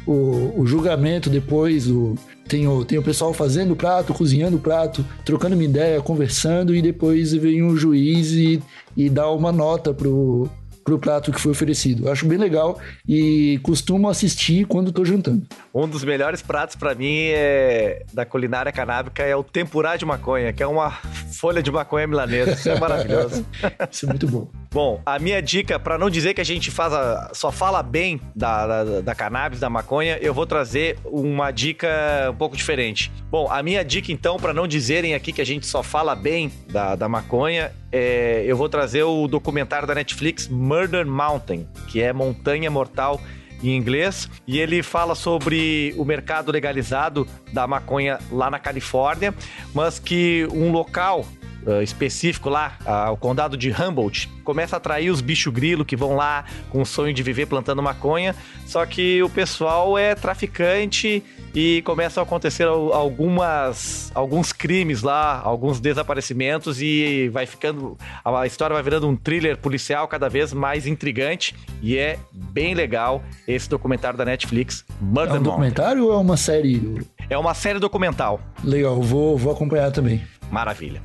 o, 0.07 0.55
o 0.57 0.67
julgamento 0.67 1.31
depois, 1.31 1.89
o, 1.89 2.17
tem 2.51 2.67
o, 2.67 2.85
tem 2.85 2.99
o 2.99 3.03
pessoal 3.03 3.33
fazendo 3.33 3.75
o 3.75 3.77
prato, 3.77 4.13
cozinhando 4.13 4.57
o 4.57 4.61
prato, 4.61 5.07
trocando 5.25 5.55
uma 5.55 5.63
ideia, 5.63 6.03
conversando, 6.03 6.75
e 6.75 6.83
depois 6.83 7.33
vem 7.33 7.63
um 7.63 7.77
juiz 7.77 8.33
e, 8.33 8.61
e 8.97 9.09
dá 9.09 9.31
uma 9.31 9.53
nota 9.53 9.95
pro, 9.95 10.51
pro 10.83 10.99
prato 10.99 11.31
que 11.31 11.41
foi 11.41 11.53
oferecido. 11.53 12.07
Eu 12.07 12.13
acho 12.13 12.27
bem 12.27 12.37
legal 12.37 12.81
e 13.09 13.61
costumo 13.63 14.09
assistir 14.09 14.67
quando 14.67 14.91
tô 14.91 15.05
jantando. 15.05 15.47
Um 15.73 15.87
dos 15.87 16.03
melhores 16.03 16.43
pratos 16.43 16.75
para 16.75 16.93
mim 16.93 17.29
é 17.29 18.03
da 18.13 18.27
culinária 18.27 18.73
canábica 18.73 19.23
é 19.23 19.37
o 19.37 19.45
tempurá 19.45 19.97
de 19.97 20.05
maconha, 20.05 20.53
que 20.53 20.63
é 20.63 20.67
uma 20.67 20.91
folha 20.91 21.63
de 21.63 21.71
maconha 21.71 22.09
milanesa. 22.09 22.51
Isso 22.51 22.69
é 22.69 22.81
maravilhoso. 22.81 23.47
Isso 23.89 24.07
é 24.07 24.09
muito 24.09 24.27
bom. 24.27 24.51
Bom, 24.73 25.03
a 25.05 25.19
minha 25.19 25.43
dica, 25.43 25.81
para 25.81 25.99
não 25.99 26.09
dizer 26.09 26.33
que 26.33 26.41
a 26.41 26.45
gente 26.45 26.71
faz 26.71 26.93
a, 26.93 27.33
só 27.35 27.51
fala 27.51 27.83
bem 27.83 28.21
da, 28.37 28.67
da, 28.67 29.01
da, 29.01 29.15
cannabis, 29.17 29.59
da 29.59 29.69
maconha, 29.69 30.17
eu 30.23 30.33
vou 30.33 30.47
trazer 30.47 30.97
uma 31.05 31.51
dica 31.51 31.89
um 32.31 32.37
pouco 32.37 32.57
diferente. 32.57 33.11
Bom, 33.29 33.51
a 33.51 33.65
minha 33.65 33.85
dica, 33.85 34.13
então, 34.13 34.37
para 34.37 34.55
não 34.55 34.69
dizerem 34.69 35.13
aqui 35.13 35.33
que 35.33 35.41
a 35.41 35.45
gente 35.45 35.67
só 35.67 35.83
fala 35.83 36.15
bem 36.15 36.53
da, 36.69 36.95
da 36.95 37.09
maconha, 37.09 37.73
é, 37.91 38.45
eu 38.47 38.57
vou 38.57 38.69
trazer 38.69 39.03
o 39.03 39.27
documentário 39.27 39.89
da 39.89 39.95
Netflix 39.95 40.47
Murder 40.47 41.05
Mountain, 41.05 41.67
que 41.89 42.01
é 42.01 42.13
Montanha 42.13 42.71
Mortal 42.71 43.21
em 43.63 43.77
inglês, 43.77 44.31
e 44.47 44.61
ele 44.61 44.85
fala 44.85 45.17
sobre 45.17 45.93
o 45.99 46.05
mercado 46.05 46.53
legalizado 46.53 47.27
da 47.53 47.67
maconha 47.67 48.21
lá 48.31 48.49
na 48.49 48.61
Califórnia, 48.61 49.35
mas 49.75 49.99
que 49.99 50.47
um 50.53 50.71
local 50.71 51.27
uh, 51.67 51.83
específico 51.83 52.49
lá, 52.49 52.79
uh, 52.81 53.13
o 53.13 53.17
condado 53.17 53.57
de 53.57 53.71
Humboldt, 53.71 54.29
começa 54.45 54.77
a 54.77 54.79
atrair 54.79 55.11
os 55.11 55.21
bicho 55.21 55.51
grilo 55.53 55.85
que 55.85 55.97
vão 55.97 56.17
lá 56.17 56.45
com 56.71 56.83
o 56.83 56.87
sonho 56.87 57.13
de 57.13 57.23
viver 57.23 57.47
plantando 57.47 57.83
maconha, 57.83 58.35
só 58.67 58.85
que 58.87 59.23
o 59.23 59.29
pessoal 59.29 59.97
é 59.97 60.15
traficante 60.15 61.23
e 61.55 61.83
começam 61.83 62.23
a 62.23 62.25
acontecer 62.25 62.65
algumas 62.65 64.11
alguns 64.15 64.53
crimes 64.53 65.03
lá, 65.03 65.41
alguns 65.41 65.81
desaparecimentos 65.81 66.81
e 66.81 67.29
vai 67.29 67.47
ficando 67.47 67.97
a 68.25 68.47
história 68.47 68.75
vai 68.75 68.83
virando 68.83 69.09
um 69.09 69.17
thriller 69.17 69.57
policial 69.57 70.07
cada 70.07 70.29
vez 70.29 70.53
mais 70.53 70.87
intrigante 70.87 71.55
e 71.83 71.97
é 71.97 72.19
bem 72.33 72.75
legal 72.75 73.23
esse 73.49 73.69
documentário 73.69 74.17
da 74.17 74.25
Netflix, 74.25 74.85
Murder 75.01 75.37
É 75.37 75.39
um 75.39 75.43
documentário 75.43 76.07
ou 76.07 76.13
é 76.13 76.17
uma 76.17 76.37
série? 76.37 77.03
É 77.29 77.37
uma 77.37 77.55
série 77.55 77.79
documental. 77.79 78.41
Legal, 78.63 79.01
vou, 79.01 79.37
vou 79.37 79.53
acompanhar 79.53 79.91
também. 79.91 80.23
Maravilha. 80.51 81.01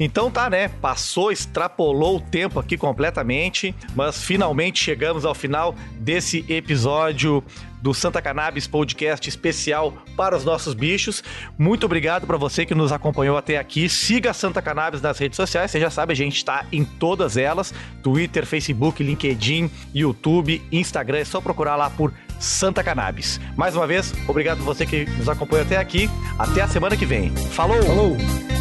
Então 0.00 0.30
tá, 0.30 0.48
né? 0.48 0.68
Passou, 0.68 1.30
extrapolou 1.30 2.16
o 2.16 2.20
tempo 2.20 2.58
aqui 2.58 2.78
completamente, 2.78 3.74
mas 3.94 4.24
finalmente 4.24 4.82
chegamos 4.82 5.26
ao 5.26 5.34
final 5.34 5.74
desse 5.98 6.42
episódio 6.48 7.44
do 7.82 7.92
Santa 7.92 8.20
Cannabis 8.20 8.66
Podcast 8.66 9.28
especial 9.28 9.92
para 10.16 10.36
os 10.36 10.44
nossos 10.44 10.72
bichos. 10.72 11.22
Muito 11.58 11.84
obrigado 11.84 12.26
para 12.26 12.38
você 12.38 12.64
que 12.64 12.74
nos 12.74 12.92
acompanhou 12.92 13.36
até 13.36 13.58
aqui. 13.58 13.88
Siga 13.90 14.32
Santa 14.32 14.62
Cannabis 14.62 15.02
nas 15.02 15.18
redes 15.18 15.36
sociais. 15.36 15.70
Você 15.70 15.78
já 15.78 15.90
sabe, 15.90 16.12
a 16.12 16.16
gente 16.16 16.36
está 16.36 16.64
em 16.72 16.82
todas 16.82 17.36
elas: 17.36 17.74
Twitter, 18.02 18.46
Facebook, 18.46 19.02
LinkedIn, 19.02 19.70
YouTube, 19.94 20.62
Instagram. 20.72 21.18
É 21.18 21.24
só 21.24 21.42
procurar 21.42 21.76
lá 21.76 21.90
por 21.90 22.12
Santa 22.38 22.82
Cannabis. 22.82 23.38
Mais 23.54 23.76
uma 23.76 23.86
vez, 23.86 24.14
obrigado 24.26 24.60
a 24.60 24.64
você 24.64 24.86
que 24.86 25.04
nos 25.10 25.28
acompanhou 25.28 25.66
até 25.66 25.76
aqui. 25.76 26.08
Até 26.38 26.62
a 26.62 26.68
semana 26.68 26.96
que 26.96 27.04
vem. 27.04 27.30
Falou! 27.30 27.82
Falou! 27.82 28.59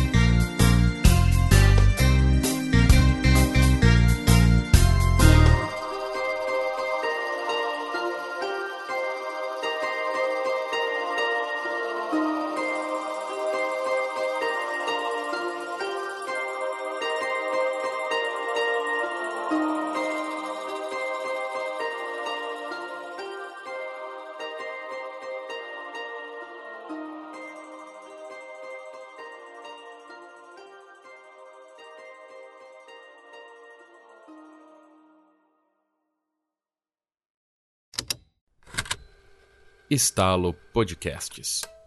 Estalo 39.90 40.54
Podcasts. 40.72 41.79